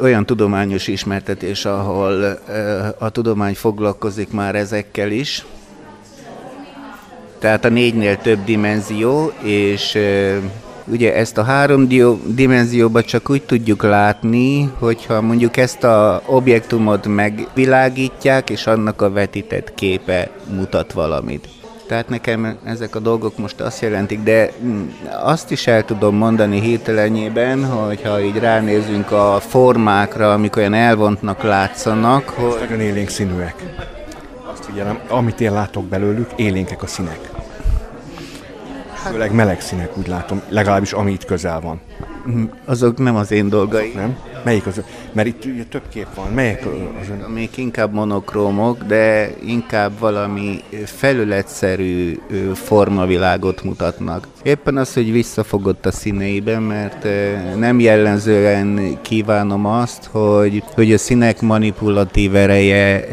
olyan 0.00 0.26
tudományos 0.26 0.86
ismertetés, 0.86 1.64
ahol 1.64 2.38
a 2.98 3.10
tudomány 3.10 3.54
foglalkozik 3.54 4.30
már 4.30 4.54
ezekkel 4.54 5.10
is, 5.10 5.44
tehát 7.38 7.64
a 7.64 7.68
négynél 7.68 8.16
több 8.16 8.44
dimenzió, 8.44 9.32
és 9.42 9.98
ugye 10.90 11.14
ezt 11.14 11.38
a 11.38 11.42
három 11.42 11.88
dimenzióban 12.24 13.02
csak 13.02 13.30
úgy 13.30 13.42
tudjuk 13.42 13.82
látni, 13.82 14.72
hogyha 14.78 15.20
mondjuk 15.20 15.56
ezt 15.56 15.84
a 15.84 16.22
objektumot 16.26 17.06
megvilágítják, 17.06 18.50
és 18.50 18.66
annak 18.66 19.02
a 19.02 19.10
vetített 19.10 19.74
képe 19.74 20.30
mutat 20.56 20.92
valamit. 20.92 21.48
Tehát 21.88 22.08
nekem 22.08 22.58
ezek 22.64 22.94
a 22.94 22.98
dolgok 22.98 23.38
most 23.38 23.60
azt 23.60 23.80
jelentik, 23.82 24.22
de 24.22 24.52
mm, 24.64 24.88
azt 25.22 25.50
is 25.50 25.66
el 25.66 25.84
tudom 25.84 26.16
mondani 26.16 26.60
hirtelenjében, 26.60 27.64
hogyha 27.64 28.20
így 28.20 28.38
ránézünk 28.38 29.10
a 29.10 29.38
formákra, 29.40 30.32
amik 30.32 30.56
olyan 30.56 30.74
elvontnak 30.74 31.42
látszanak, 31.42 32.28
hogy... 32.28 32.56
Nagyon 32.60 32.80
élénk 32.80 33.08
színűek. 33.08 33.54
Azt 34.52 34.64
figyelem, 34.64 34.98
amit 35.08 35.40
én 35.40 35.52
látok 35.52 35.84
belőlük, 35.84 36.30
élénkek 36.36 36.82
a 36.82 36.86
színek. 36.86 37.37
Hát... 39.02 39.12
Főleg 39.12 39.32
meleg 39.32 39.60
színek, 39.60 39.96
úgy 39.96 40.06
látom, 40.06 40.42
legalábbis 40.48 40.92
ami 40.92 41.12
itt 41.12 41.24
közel 41.24 41.60
van. 41.60 41.80
Azok 42.64 42.98
nem 42.98 43.16
az 43.16 43.30
én 43.30 43.48
dolgai. 43.48 43.92
Nem? 43.94 44.16
Melyik 44.44 44.66
az? 44.66 44.82
Mert 45.12 45.28
itt 45.28 45.44
ugye 45.44 45.64
több 45.64 45.82
kép 45.92 46.06
van. 46.14 46.32
Melyik 46.32 46.66
az 47.00 47.08
ön? 47.08 47.30
Még 47.30 47.48
inkább 47.56 47.92
monokrómok, 47.92 48.82
de 48.82 49.30
inkább 49.44 49.98
valami 49.98 50.62
felületszerű 50.84 52.18
formavilágot 52.54 53.62
mutatnak. 53.62 54.26
Éppen 54.42 54.76
az, 54.76 54.94
hogy 54.94 55.12
visszafogott 55.12 55.86
a 55.86 55.92
színeiben, 55.92 56.62
mert 56.62 57.06
nem 57.56 57.80
jellemzően 57.80 58.98
kívánom 59.02 59.66
azt, 59.66 60.08
hogy, 60.10 60.62
hogy 60.74 60.92
a 60.92 60.98
színek 60.98 61.40
manipulatív 61.40 62.36
ereje 62.36 63.04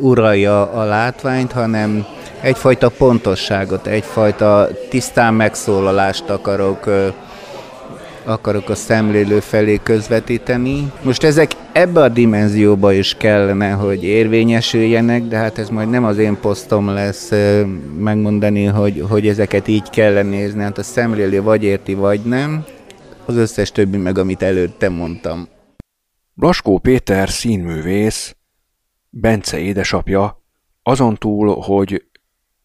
uralja 0.00 0.72
a 0.72 0.84
látványt, 0.84 1.52
hanem 1.52 2.04
egyfajta 2.40 2.88
pontosságot, 2.88 3.86
egyfajta 3.86 4.68
tisztán 4.88 5.34
megszólalást 5.34 6.30
akarok 6.30 6.88
akarok 8.26 8.68
a 8.68 8.74
szemlélő 8.74 9.40
felé 9.40 9.80
közvetíteni. 9.82 10.92
Most 11.02 11.22
ezek 11.22 11.50
ebbe 11.72 12.00
a 12.00 12.08
dimenzióba 12.08 12.92
is 12.92 13.14
kellene, 13.14 13.70
hogy 13.70 14.04
érvényesüljenek, 14.04 15.22
de 15.22 15.36
hát 15.36 15.58
ez 15.58 15.68
majd 15.68 15.90
nem 15.90 16.04
az 16.04 16.18
én 16.18 16.40
posztom 16.40 16.88
lesz 16.88 17.32
megmondani, 17.98 18.64
hogy, 18.64 19.04
hogy 19.08 19.28
ezeket 19.28 19.68
így 19.68 19.90
kell 19.90 20.22
nézni. 20.22 20.62
Hát 20.62 20.78
a 20.78 20.82
szemlélő 20.82 21.42
vagy 21.42 21.62
érti, 21.62 21.94
vagy 21.94 22.20
nem. 22.20 22.64
Az 23.24 23.36
összes 23.36 23.72
többi 23.72 23.96
meg, 23.96 24.18
amit 24.18 24.42
előtte 24.42 24.88
mondtam. 24.88 25.48
Blaskó 26.34 26.78
Péter 26.78 27.28
színművész, 27.28 28.36
Bence 29.10 29.58
édesapja, 29.58 30.42
azon 30.82 31.14
túl, 31.14 31.60
hogy 31.60 32.04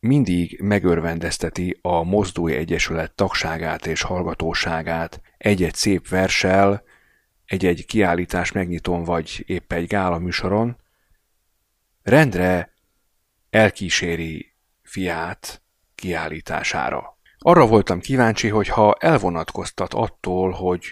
mindig 0.02 0.62
megörvendezteti 0.62 1.80
a 1.82 2.04
Mozdói 2.04 2.56
Egyesület 2.56 3.12
tagságát 3.12 3.86
és 3.86 4.02
hallgatóságát 4.02 5.22
egy-egy 5.38 5.76
szép 5.76 6.08
versel, 6.08 6.84
egy-egy 7.46 7.86
kiállítás 7.86 8.52
megnyitón 8.52 9.04
vagy 9.04 9.44
épp 9.46 9.74
egy 9.74 9.88
gála 9.88 10.18
műsoron, 10.18 10.78
rendre 12.04 12.74
elkíséri 13.50 14.54
fiát 14.84 15.62
kiállítására. 15.96 17.18
Arra 17.38 17.68
voltam 17.68 18.00
kíváncsi, 18.00 18.48
hogy 18.50 18.68
ha 18.68 18.96
elvonatkoztat 19.00 19.94
attól, 19.94 20.52
hogy 20.52 20.86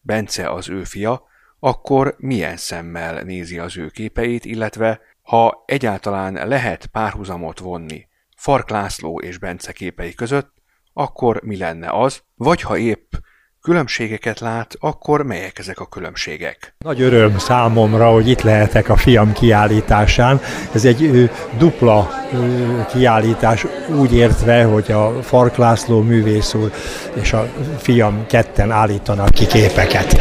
Bence 0.00 0.50
az 0.50 0.68
ő 0.68 0.84
fia, 0.84 1.22
akkor 1.58 2.14
milyen 2.18 2.56
szemmel 2.56 3.22
nézi 3.22 3.58
az 3.58 3.76
ő 3.76 3.88
képeit, 3.88 4.44
illetve 4.44 5.00
ha 5.22 5.64
egyáltalán 5.66 6.48
lehet 6.48 6.86
párhuzamot 6.86 7.58
vonni 7.58 8.07
Fark 8.38 8.70
László 8.70 9.20
és 9.20 9.38
Bence 9.38 9.72
képei 9.72 10.14
között, 10.14 10.52
akkor 10.92 11.40
mi 11.42 11.56
lenne 11.56 11.88
az, 11.90 12.22
vagy 12.34 12.62
ha 12.62 12.76
épp 12.76 13.12
különbségeket 13.60 14.40
lát, 14.40 14.76
akkor 14.80 15.22
melyek 15.22 15.58
ezek 15.58 15.80
a 15.80 15.86
különbségek? 15.86 16.74
Nagy 16.78 17.00
öröm 17.00 17.38
számomra, 17.38 18.10
hogy 18.10 18.28
itt 18.28 18.42
lehetek 18.42 18.88
a 18.88 18.96
fiam 18.96 19.32
kiállításán. 19.32 20.40
Ez 20.72 20.84
egy 20.84 21.02
ö, 21.02 21.24
dupla 21.58 22.10
ö, 22.32 22.80
kiállítás, 22.88 23.66
úgy 23.88 24.14
értve, 24.14 24.64
hogy 24.64 24.92
a 24.92 25.22
Fark 25.22 25.56
László 25.56 26.02
művész 26.02 26.54
úr 26.54 26.72
és 27.20 27.32
a 27.32 27.52
fiam 27.78 28.26
ketten 28.26 28.70
állítanak 28.70 29.30
ki 29.30 29.46
képeket. 29.46 30.20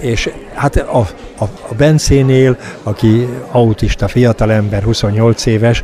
És 0.00 0.30
hát 0.54 0.76
a, 0.76 0.98
a, 1.38 1.44
a 1.44 1.74
Bencénél, 1.76 2.58
aki 2.82 3.28
autista 3.50 4.08
fiatalember, 4.08 4.82
28 4.82 5.46
éves, 5.46 5.82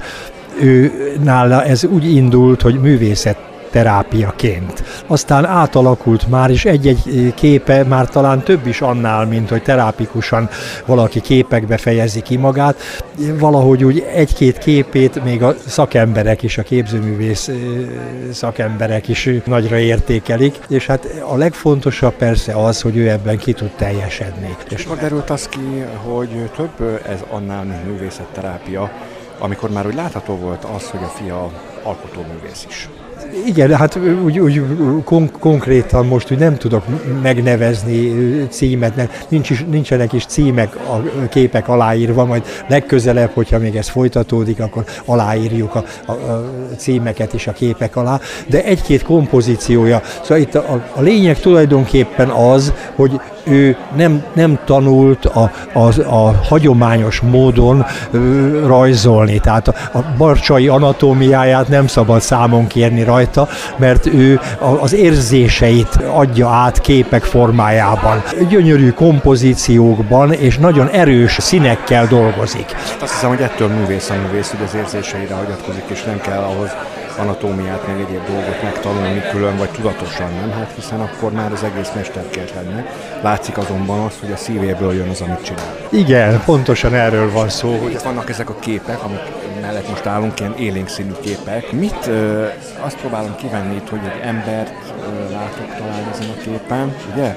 ő 0.61 0.93
nála 1.23 1.65
ez 1.65 1.85
úgy 1.85 2.15
indult, 2.15 2.63
hogy 2.63 2.81
művészet 2.81 3.37
terápiaként. 3.75 4.85
Aztán 5.07 5.45
átalakult 5.45 6.29
már, 6.29 6.51
és 6.51 6.65
egy-egy 6.65 7.33
képe 7.35 7.85
már 7.85 8.09
talán 8.09 8.43
több 8.43 8.67
is 8.67 8.81
annál, 8.81 9.27
mint 9.27 9.49
hogy 9.49 9.63
terápikusan 9.63 10.49
valaki 10.87 11.21
képekbe 11.21 11.77
fejezi 11.77 12.21
ki 12.21 12.37
magát. 12.37 12.77
Valahogy 13.39 13.85
úgy 13.85 14.07
egy-két 14.15 14.59
képét 14.59 15.25
még 15.25 15.43
a 15.43 15.55
szakemberek 15.67 16.43
is, 16.43 16.59
a 16.59 16.63
képzőművész 16.63 17.51
szakemberek 18.33 19.09
is 19.09 19.31
nagyra 19.45 19.79
értékelik, 19.79 20.59
és 20.69 20.87
hát 20.87 21.23
a 21.29 21.37
legfontosabb 21.37 22.15
persze 22.15 22.53
az, 22.53 22.81
hogy 22.81 22.97
ő 22.97 23.11
ebben 23.11 23.39
ki 23.39 23.53
tud 23.53 23.71
teljesedni. 23.77 24.57
És 24.69 24.85
akkor 24.85 24.97
derült 24.99 25.31
az 25.31 25.49
ki, 25.49 25.85
hogy 26.05 26.51
több 26.57 27.01
ez 27.09 27.19
annál, 27.31 27.65
mint 27.65 27.87
művészetterápia, 27.87 28.91
amikor 29.39 29.71
már 29.71 29.87
úgy 29.87 29.95
látható 29.95 30.35
volt 30.35 30.65
az, 30.77 30.91
hogy 30.91 31.01
a 31.03 31.13
fia 31.17 31.51
alkotóművész 31.83 32.65
is. 32.69 32.89
Igen, 33.47 33.75
hát 33.75 33.99
úgy, 34.25 34.39
úgy 34.39 34.63
kon- 35.05 35.39
konkrétan 35.39 36.07
most 36.07 36.33
úgy 36.33 36.39
nem 36.39 36.57
tudok 36.57 36.85
megnevezni 37.23 38.13
címet, 38.49 38.97
nem, 38.97 39.09
nincs 39.29 39.51
is, 39.51 39.65
nincsenek 39.71 40.13
is 40.13 40.27
címek 40.27 40.77
a 40.77 41.29
képek 41.29 41.69
aláírva, 41.69 42.25
majd 42.25 42.45
legközelebb, 42.69 43.31
hogyha 43.35 43.59
még 43.59 43.77
ez 43.77 43.89
folytatódik, 43.89 44.61
akkor 44.61 44.85
aláírjuk 45.05 45.75
a, 45.75 45.85
a, 46.07 46.13
a 46.13 46.45
címeket 46.77 47.33
is 47.33 47.47
a 47.47 47.53
képek 47.53 47.97
alá, 47.97 48.21
de 48.47 48.65
egy-két 48.65 49.03
kompozíciója. 49.03 50.03
Szóval 50.23 50.39
itt 50.39 50.55
a, 50.55 50.85
a 50.95 51.01
lényeg 51.01 51.41
tulajdonképpen 51.41 52.29
az, 52.29 52.73
hogy 52.95 53.21
ő 53.45 53.77
nem, 53.97 54.23
nem 54.33 54.59
tanult 54.65 55.25
a, 55.25 55.51
a, 55.73 56.01
a 56.03 56.35
hagyományos 56.49 57.21
módon 57.21 57.87
rajzolni, 58.67 59.39
tehát 59.39 59.69
a, 59.69 59.75
a 59.93 60.05
barcsai 60.17 60.69
anatómiáját 60.69 61.69
nem 61.69 61.87
szabad 61.87 62.21
számon 62.21 62.67
kérni 62.67 63.03
rajta, 63.03 63.49
mert 63.77 64.07
ő 64.07 64.41
az 64.81 64.95
érzéseit 64.95 65.99
adja 66.13 66.49
át 66.49 66.81
képek 66.81 67.23
formájában. 67.23 68.23
Gyönyörű 68.49 68.91
kompozíciókban 68.91 70.33
és 70.33 70.59
nagyon 70.59 70.89
erős 70.89 71.37
színekkel 71.41 72.07
dolgozik. 72.07 72.77
Azt 73.01 73.13
hiszem, 73.13 73.29
hogy 73.29 73.41
ettől 73.41 73.69
művész 73.69 74.11
a 74.11 74.15
művész, 74.27 74.51
hogy 74.51 74.67
az 74.67 74.75
érzéseire 74.75 75.35
hagyatkozik, 75.35 75.85
és 75.93 76.03
nem 76.03 76.21
kell 76.21 76.43
ahhoz 76.43 76.71
anatómiát, 77.19 77.87
meg 77.87 78.01
egyéb 78.01 78.27
dolgot 78.27 78.63
megtanulni 78.63 79.23
külön, 79.31 79.57
vagy 79.57 79.71
tudatosan 79.71 80.33
nem, 80.41 80.51
hát 80.51 80.73
hiszen 80.75 81.01
akkor 81.01 81.33
már 81.33 81.53
az 81.53 81.63
egész 81.63 81.91
mesterkélt 81.95 82.55
lenne. 82.55 82.87
Látszik 83.23 83.59
azonban 83.59 84.01
az, 84.01 84.13
hogy 84.21 84.33
a 84.33 84.37
szívéből 84.37 84.95
jön 84.95 85.09
az, 85.09 85.21
amit 85.21 85.43
csinál. 85.43 85.77
Igen, 85.89 86.43
pontosan 86.45 86.95
erről 86.95 87.33
van 87.33 87.49
szó. 87.49 87.79
Hogy 87.83 87.99
vannak 88.05 88.31
ezek 88.31 88.51
a 88.51 88.55
képek, 88.59 89.03
amik 89.03 89.21
mellett 89.61 89.89
most 89.89 90.07
állunk, 90.07 90.41
ilyen 90.41 90.55
élénk 90.57 90.89
színű 90.89 91.13
képek. 91.21 91.73
Mit 91.73 92.07
ö, 92.07 92.47
azt 92.81 92.97
próbálom 92.97 93.37
kivenni 93.37 93.75
itt, 93.75 93.89
hogy 93.89 94.01
egy 94.05 94.21
embert 94.23 94.73
ö, 95.01 95.31
látok 95.31 95.77
talán 95.79 96.09
ezen 96.13 96.29
a 96.29 96.41
képen, 96.43 96.95
ugye? 97.13 97.37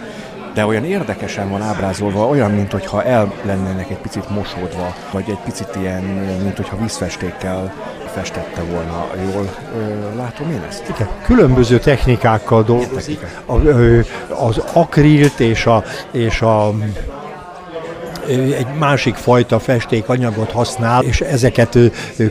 de 0.57 0.65
olyan 0.65 0.85
érdekesen 0.85 1.49
van 1.49 1.61
ábrázolva, 1.61 2.27
olyan, 2.27 2.51
mint 2.51 2.73
el 3.05 3.33
lennének 3.41 3.89
egy 3.89 3.97
picit 3.97 4.29
mosódva, 4.29 4.95
vagy 5.11 5.29
egy 5.29 5.39
picit 5.43 5.75
ilyen, 5.75 6.03
mint 6.43 6.55
hogyha 6.55 6.77
vízfestékkel 6.77 7.73
festette 8.17 8.61
volna. 8.61 9.07
Jól 9.33 9.49
ö, 9.77 10.15
látom 10.15 10.51
én 10.51 10.61
ezt? 10.67 10.89
Igen. 10.89 11.07
Különböző 11.25 11.79
technikákkal 11.79 12.63
dolgozik. 12.63 13.19
Az 14.29 14.61
akrilt 14.73 15.39
és 15.39 15.65
a, 15.65 15.83
és 16.11 16.41
a 16.41 16.73
egy 18.29 18.67
másik 18.79 19.15
fajta 19.15 19.59
festékanyagot 19.59 20.51
használ, 20.51 21.03
és 21.03 21.21
ezeket 21.21 21.77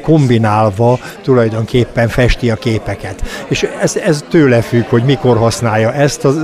kombinálva 0.03 0.99
tulajdonképpen 1.23 2.09
festi 2.09 2.51
a 2.51 2.55
képeket. 2.55 3.23
És 3.49 3.69
ez, 3.81 3.97
ez 3.97 4.25
tőle 4.31 4.61
függ, 4.61 4.85
hogy 4.89 5.03
mikor 5.03 5.37
használja 5.37 5.93
ezt 5.93 6.25
a 6.25 6.35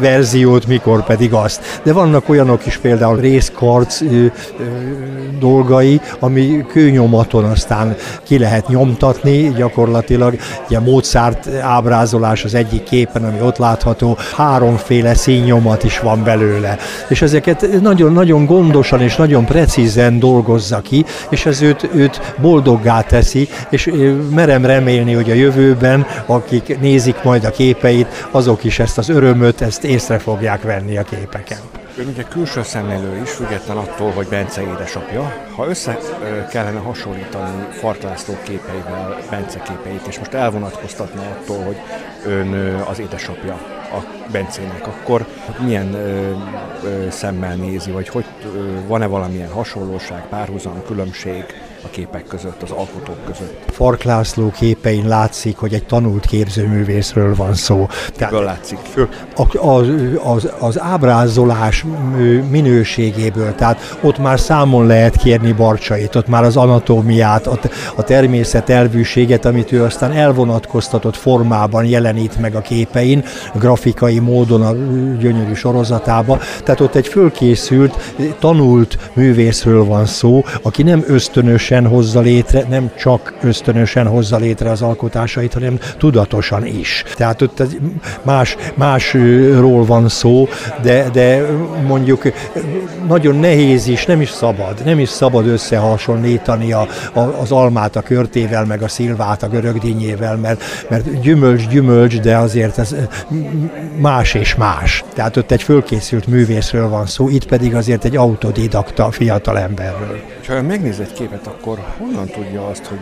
verziót, 0.00 0.66
mikor 0.66 1.04
pedig 1.04 1.32
azt. 1.32 1.80
De 1.82 1.92
vannak 1.92 2.28
olyanok 2.28 2.66
is, 2.66 2.76
például 2.76 3.16
részkarc 3.16 4.00
dolgai, 5.38 6.00
ami 6.18 6.64
kőnyomaton 6.68 7.44
aztán 7.44 7.96
ki 8.22 8.38
lehet 8.38 8.68
nyomtatni, 8.68 9.52
gyakorlatilag 9.56 10.36
ugye 10.66 10.80
Mozart 10.80 11.48
ábrázolás 11.62 12.44
az 12.44 12.54
egyik 12.54 12.82
képen, 12.82 13.24
ami 13.24 13.40
ott 13.40 13.56
látható, 13.56 14.18
háromféle 14.36 15.14
színnyomat 15.14 15.84
is 15.84 16.00
van 16.00 16.24
belőle. 16.24 16.76
És 17.08 17.22
ezeket 17.22 17.80
nagyon-nagyon 17.80 18.46
gondos 18.46 18.81
pontosan 18.82 19.06
és 19.06 19.16
nagyon 19.16 19.44
precízen 19.44 20.18
dolgozza 20.18 20.80
ki, 20.80 21.04
és 21.30 21.46
ez 21.46 21.62
őt, 21.62 21.88
őt 21.94 22.34
boldoggá 22.40 23.00
teszi, 23.00 23.48
és 23.70 23.90
merem 24.34 24.64
remélni, 24.66 25.12
hogy 25.12 25.30
a 25.30 25.34
jövőben, 25.34 26.06
akik 26.26 26.80
nézik 26.80 27.22
majd 27.22 27.44
a 27.44 27.50
képeit, 27.50 28.26
azok 28.30 28.64
is 28.64 28.78
ezt 28.78 28.98
az 28.98 29.08
örömöt, 29.08 29.60
ezt 29.60 29.84
észre 29.84 30.18
fogják 30.18 30.62
venni 30.62 30.96
a 30.96 31.02
képeken. 31.02 31.58
Ön 31.98 32.06
ugye 32.06 32.22
külső 32.22 32.62
szemlélő 32.62 33.20
is, 33.22 33.30
független 33.30 33.76
attól, 33.76 34.10
hogy 34.10 34.26
Bence 34.26 34.62
édesapja. 34.62 35.32
Ha 35.56 35.68
össze 35.68 35.98
kellene 36.50 36.78
hasonlítani 36.78 37.66
Fark 37.80 38.02
László 38.02 38.34
képeivel 38.42 39.18
Bence 39.30 39.62
képeit, 39.62 40.06
és 40.08 40.18
most 40.18 40.34
elvonatkoztatna 40.34 41.20
attól, 41.20 41.64
hogy 41.64 41.76
ön 42.26 42.52
az 42.88 42.98
édesapja 42.98 43.81
a 43.92 44.04
Bencének, 44.32 44.86
akkor 44.86 45.26
milyen 45.64 45.94
ö, 45.94 46.32
ö, 46.84 47.10
szemmel 47.10 47.56
nézi, 47.56 47.90
vagy 47.90 48.08
hogy 48.08 48.24
ö, 48.44 48.86
van-e 48.86 49.06
valamilyen 49.06 49.50
hasonlóság, 49.50 50.28
párhuzam, 50.28 50.82
különbség 50.86 51.44
a 51.84 51.88
képek 51.90 52.24
között, 52.26 52.62
az 52.62 52.70
alkotók 52.70 53.24
között? 53.26 53.62
Fark 53.70 54.02
László 54.02 54.50
képein 54.50 55.08
látszik, 55.08 55.56
hogy 55.56 55.74
egy 55.74 55.84
tanult 55.84 56.26
képzőművészről 56.26 57.34
van 57.34 57.54
szó. 57.54 57.88
Tehát 58.16 58.44
látszik? 58.44 58.78
Az, 59.60 59.86
az, 60.22 60.50
az 60.58 60.80
ábrázolás 60.80 61.84
minőségéből, 62.50 63.54
tehát 63.54 63.96
ott 64.00 64.18
már 64.18 64.40
számon 64.40 64.86
lehet 64.86 65.16
kérni 65.16 65.52
Barcsait, 65.52 66.14
ott 66.14 66.28
már 66.28 66.44
az 66.44 66.56
anatómiát, 66.56 67.46
a, 67.46 67.58
a 67.94 68.02
természet 68.02 68.70
elvűséget, 68.70 69.44
amit 69.44 69.72
ő 69.72 69.82
aztán 69.82 70.12
elvonatkoztatott 70.12 71.16
formában 71.16 71.84
jelenít 71.84 72.40
meg 72.40 72.54
a 72.54 72.60
képein, 72.60 73.24
grafikai 73.54 74.18
módon 74.18 74.62
a 74.62 74.72
gyönyörű 75.18 75.54
sorozatába. 75.54 76.38
Tehát 76.64 76.80
ott 76.80 76.94
egy 76.94 77.06
fölkészült, 77.06 78.14
tanult 78.38 78.98
művészről 79.12 79.84
van 79.84 80.06
szó, 80.06 80.44
aki 80.62 80.82
nem 80.82 81.04
ösztönösen 81.72 81.98
hozza 81.98 82.20
létre, 82.20 82.64
nem 82.68 82.90
csak 82.98 83.32
ösztönösen 83.42 84.06
hozza 84.06 84.36
létre 84.36 84.70
az 84.70 84.82
alkotásait, 84.82 85.52
hanem 85.52 85.78
tudatosan 85.98 86.66
is. 86.66 87.04
Tehát 87.14 87.42
ott 87.42 87.62
más, 88.22 88.56
másról 88.74 89.84
van 89.84 90.08
szó, 90.08 90.48
de, 90.82 91.08
de 91.12 91.46
mondjuk 91.86 92.32
nagyon 93.08 93.36
nehéz 93.36 93.86
is, 93.86 94.04
nem 94.04 94.20
is 94.20 94.30
szabad, 94.30 94.82
nem 94.84 94.98
is 94.98 95.08
szabad 95.08 95.46
összehasonlítani 95.46 96.72
a, 96.72 96.86
a, 97.12 97.20
az 97.20 97.52
almát 97.52 97.96
a 97.96 98.00
körtével, 98.02 98.64
meg 98.64 98.82
a 98.82 98.88
szilvát 98.88 99.42
a 99.42 99.48
görögdínyével, 99.48 100.36
mert, 100.36 100.62
mert 100.88 101.20
gyümölcs, 101.20 101.68
gyümölcs, 101.68 102.20
de 102.20 102.36
azért 102.36 102.78
ez 102.78 102.94
más 103.98 104.34
és 104.34 104.54
más. 104.54 105.04
Tehát 105.14 105.36
ott 105.36 105.50
egy 105.50 105.62
fölkészült 105.62 106.26
művészről 106.26 106.88
van 106.88 107.06
szó, 107.06 107.28
itt 107.28 107.46
pedig 107.46 107.74
azért 107.74 108.04
egy 108.04 108.16
autodidakta 108.16 109.10
fiatal 109.10 109.58
emberről. 110.48 110.70
Ha 110.70 110.76
megnéz 110.76 111.00
egy 111.00 111.12
képet, 111.12 111.46
akkor 111.46 111.78
honnan 111.98 112.26
tudja 112.26 112.66
azt, 112.66 112.84
hogy 112.84 112.98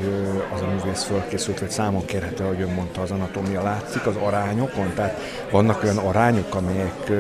az 0.55 0.61
a 0.61 0.67
művész 0.67 1.03
fölkészült, 1.03 1.61
vagy 1.61 1.71
számon 1.71 2.05
kérhető, 2.05 2.45
hogy 2.45 2.61
ön 2.61 2.73
mondta, 2.75 3.01
az 3.01 3.11
anatómia 3.11 3.63
látszik 3.63 4.07
az 4.07 4.15
arányokon? 4.27 4.93
Tehát 4.95 5.21
vannak 5.51 5.83
olyan 5.83 5.97
arányok, 5.97 6.55
amelyek 6.55 7.11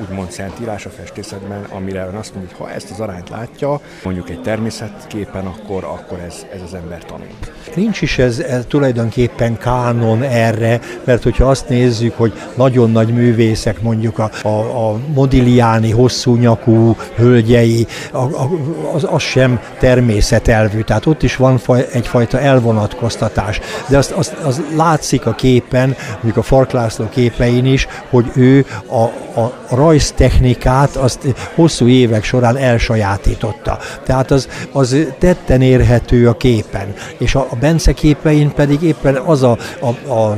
úgymond 0.00 0.30
szentírás 0.30 0.86
a 0.86 0.90
festészetben, 0.90 1.64
amire 1.70 2.06
ön 2.06 2.14
azt 2.14 2.34
mondja, 2.34 2.56
hogy 2.56 2.66
ha 2.66 2.74
ezt 2.74 2.90
az 2.90 3.00
arányt 3.00 3.28
látja, 3.28 3.80
mondjuk 4.04 4.30
egy 4.30 4.40
természetképen, 4.40 5.46
akkor, 5.46 5.84
akkor 5.84 6.18
ez, 6.18 6.46
ez 6.54 6.60
az 6.62 6.74
ember 6.74 7.04
tanul. 7.04 7.26
Nincs 7.74 8.02
is 8.02 8.18
ez, 8.18 8.38
ez 8.38 8.64
tulajdonképpen 8.68 9.58
kánon 9.58 10.22
erre, 10.22 10.80
mert 11.04 11.22
hogyha 11.22 11.48
azt 11.50 11.68
nézzük, 11.68 12.16
hogy 12.16 12.32
nagyon 12.54 12.90
nagy 12.90 13.08
művészek, 13.08 13.82
mondjuk 13.82 14.18
a, 14.18 14.30
a, 14.42 14.48
a 14.48 14.98
Modigliani 15.14 15.90
hosszú 15.90 16.36
nyakú 16.36 16.96
hölgyei, 17.16 17.86
a, 18.12 18.18
a, 18.18 18.50
az, 18.94 19.06
az 19.10 19.22
sem 19.38 19.60
természetelvű, 19.78 20.80
tehát 20.80 21.06
ott 21.06 21.22
is 21.22 21.36
van 21.36 21.58
faj, 21.58 21.86
egyfajta 21.92 22.40
elvonatkoztatás. 22.40 23.60
De 23.88 23.96
azt, 23.96 24.10
azt, 24.10 24.32
az 24.32 24.62
látszik 24.76 25.26
a 25.26 25.32
képen, 25.32 25.96
mondjuk 26.12 26.36
a 26.36 26.42
Fark 26.42 26.70
László 26.70 27.08
képein 27.08 27.66
is, 27.66 27.86
hogy 28.10 28.30
ő 28.34 28.66
a, 28.86 29.02
a 29.40 29.52
rajztechnikát 29.70 30.96
azt 30.96 31.34
hosszú 31.54 31.86
évek 31.86 32.24
során 32.24 32.56
elsajátította. 32.56 33.78
Tehát 34.04 34.30
az, 34.30 34.48
az 34.72 34.96
tetten 35.18 35.62
érhető 35.62 36.28
a 36.28 36.36
képen. 36.36 36.94
És 37.18 37.34
a, 37.34 37.46
a 37.50 37.56
Bence 37.56 37.92
képein 37.92 38.52
pedig 38.52 38.82
éppen 38.82 39.16
az 39.16 39.42
a, 39.42 39.56
a, 39.80 40.12
a 40.12 40.36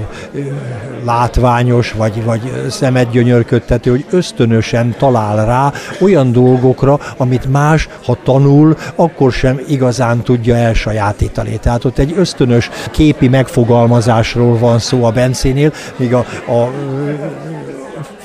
látványos, 1.04 1.92
vagy, 1.92 2.24
vagy 2.24 2.66
szemet 2.70 3.10
gyönyörködtető, 3.10 3.90
hogy 3.90 4.04
ösztönösen 4.10 4.94
talál 4.98 5.46
rá 5.46 5.72
olyan 6.00 6.32
dolgokra, 6.32 6.98
amit 7.16 7.50
más, 7.52 7.88
ha 8.04 8.18
tanul, 8.24 8.76
akkor 8.94 9.32
sem 9.32 9.60
igazán 9.68 10.22
tudja 10.22 10.56
elsajátítani. 10.56 11.58
Tehát 11.58 11.84
ott 11.84 11.98
egy 11.98 12.14
ösztönös 12.16 12.70
képi 12.90 13.28
megfogalmazásról 13.28 14.58
van 14.58 14.78
szó 14.78 15.04
a 15.04 15.10
Bencénél, 15.10 15.72
míg 15.96 16.14
a, 16.14 16.18
a 16.48 16.70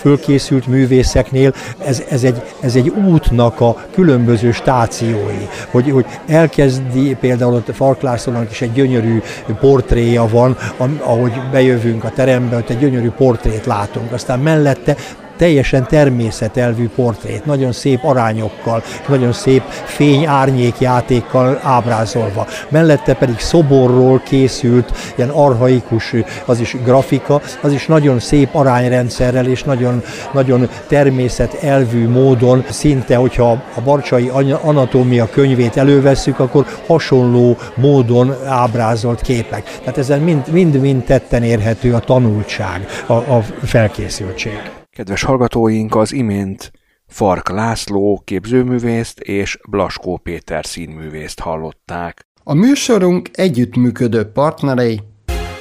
fölkészült 0.06 0.67
művészeknél 0.67 1.54
ez, 1.78 2.04
ez, 2.10 2.23
egy, 2.23 2.41
ez 2.60 2.75
egy 2.75 2.89
útnak 2.89 3.62
a 3.62 3.86
különböző 3.93 4.51
stációi, 4.51 5.47
hogy, 5.69 5.89
hogy 5.89 6.06
elkezdi 6.28 7.17
például 7.19 7.54
ott 7.54 7.75
Fark 7.75 8.01
Lászlónak 8.01 8.51
is 8.51 8.62
egy 8.62 8.71
gyönyörű 8.71 9.21
portréja 9.60 10.28
van, 10.28 10.58
ahogy 10.99 11.32
bejövünk 11.51 12.04
a 12.04 12.10
terembe, 12.10 12.58
ott 12.58 12.69
egy 12.69 12.80
gyönyörű 12.80 13.10
portrét 13.10 13.65
látunk, 13.65 14.12
aztán 14.12 14.39
mellette 14.39 14.95
teljesen 15.37 15.87
természetelvű 15.87 16.89
portrét, 16.95 17.45
nagyon 17.45 17.71
szép 17.71 17.99
arányokkal, 18.03 18.83
nagyon 19.07 19.33
szép 19.33 19.61
fény-árnyék 19.85 20.79
játékkal 20.79 21.59
ábrázolva. 21.63 22.47
Mellette 22.69 23.13
pedig 23.13 23.39
szoborról 23.39 24.21
készült, 24.25 24.91
ilyen 25.15 25.29
arhaikus, 25.29 26.13
az 26.45 26.59
is 26.59 26.75
grafika, 26.83 27.41
az 27.61 27.73
is 27.73 27.87
nagyon 27.87 28.19
szép 28.19 28.49
arányrendszerrel 28.51 29.47
és 29.47 29.63
nagyon, 29.63 30.03
nagyon 30.31 30.69
természetelvű 30.87 32.09
módon, 32.09 32.65
szinte, 32.69 33.15
hogyha 33.15 33.51
a 33.51 33.81
Barcsai 33.83 34.31
anatómia 34.61 35.29
könyvét 35.29 35.77
elővesszük, 35.77 36.39
akkor 36.39 36.65
hasonló 36.87 37.57
módon 37.75 38.35
ábrázolt 38.45 39.21
képek. 39.21 39.79
Tehát 39.79 39.97
ezen 39.97 40.43
mind-mind 40.51 41.03
tetten 41.03 41.43
érhető 41.43 41.93
a 41.93 41.99
tanultság, 41.99 42.85
a, 43.05 43.13
a 43.13 43.43
felkészültség. 43.63 44.84
Kedves 44.95 45.23
hallgatóink, 45.23 45.95
az 45.95 46.13
imént 46.13 46.71
Fark 47.08 47.49
László 47.49 48.21
képzőművészt 48.25 49.19
és 49.19 49.60
Blaskó 49.69 50.17
Péter 50.17 50.65
színművészt 50.65 51.39
hallották. 51.39 52.27
A 52.43 52.53
műsorunk 52.53 53.29
együttműködő 53.34 54.23
partnerei 54.23 55.01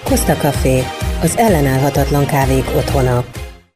Costa 0.05 0.35
Café, 0.35 0.83
az 1.23 1.37
ellenállhatatlan 1.37 2.27
kávék 2.27 2.65
otthona. 2.77 3.25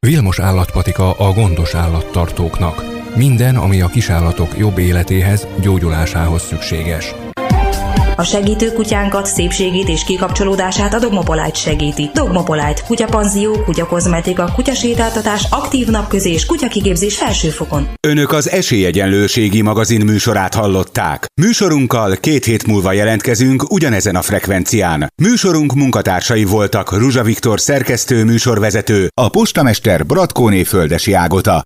Vilmos 0.00 0.38
állatpatika 0.38 1.10
a 1.10 1.32
gondos 1.32 1.74
állattartóknak. 1.74 2.84
Minden, 3.16 3.56
ami 3.56 3.80
a 3.80 3.86
kisállatok 3.86 4.58
jobb 4.58 4.78
életéhez, 4.78 5.46
gyógyulásához 5.60 6.42
szükséges. 6.42 7.14
A 8.18 8.24
segítő 8.24 8.72
kutyánkat, 8.72 9.26
szépségét 9.26 9.88
és 9.88 10.04
kikapcsolódását 10.04 10.94
a 10.94 10.98
Dogmopolite 10.98 11.54
segíti. 11.54 12.10
Dogmopolite, 12.14 12.82
kutyapanzió, 12.86 13.62
kutyakozmetika, 13.64 14.52
kutyasétáltatás, 14.54 15.46
aktív 15.50 15.86
napközés, 15.86 16.46
kutyakigépzés 16.46 17.16
felsőfokon. 17.16 17.88
Önök 18.00 18.32
az 18.32 18.50
Esélyegyenlőségi 18.50 19.62
magazin 19.62 20.04
műsorát 20.04 20.54
hallották. 20.54 21.26
Műsorunkkal 21.40 22.16
két 22.20 22.44
hét 22.44 22.66
múlva 22.66 22.92
jelentkezünk 22.92 23.70
ugyanezen 23.70 24.16
a 24.16 24.22
frekvencián. 24.22 25.12
Műsorunk 25.22 25.74
munkatársai 25.74 26.44
voltak 26.44 26.98
Ruzsa 26.98 27.22
Viktor 27.22 27.60
szerkesztő 27.60 28.24
műsorvezető, 28.24 29.08
a 29.14 29.28
postamester 29.28 30.06
Bratkóné 30.06 30.62
Földesi 30.62 31.12
Ágota. 31.12 31.64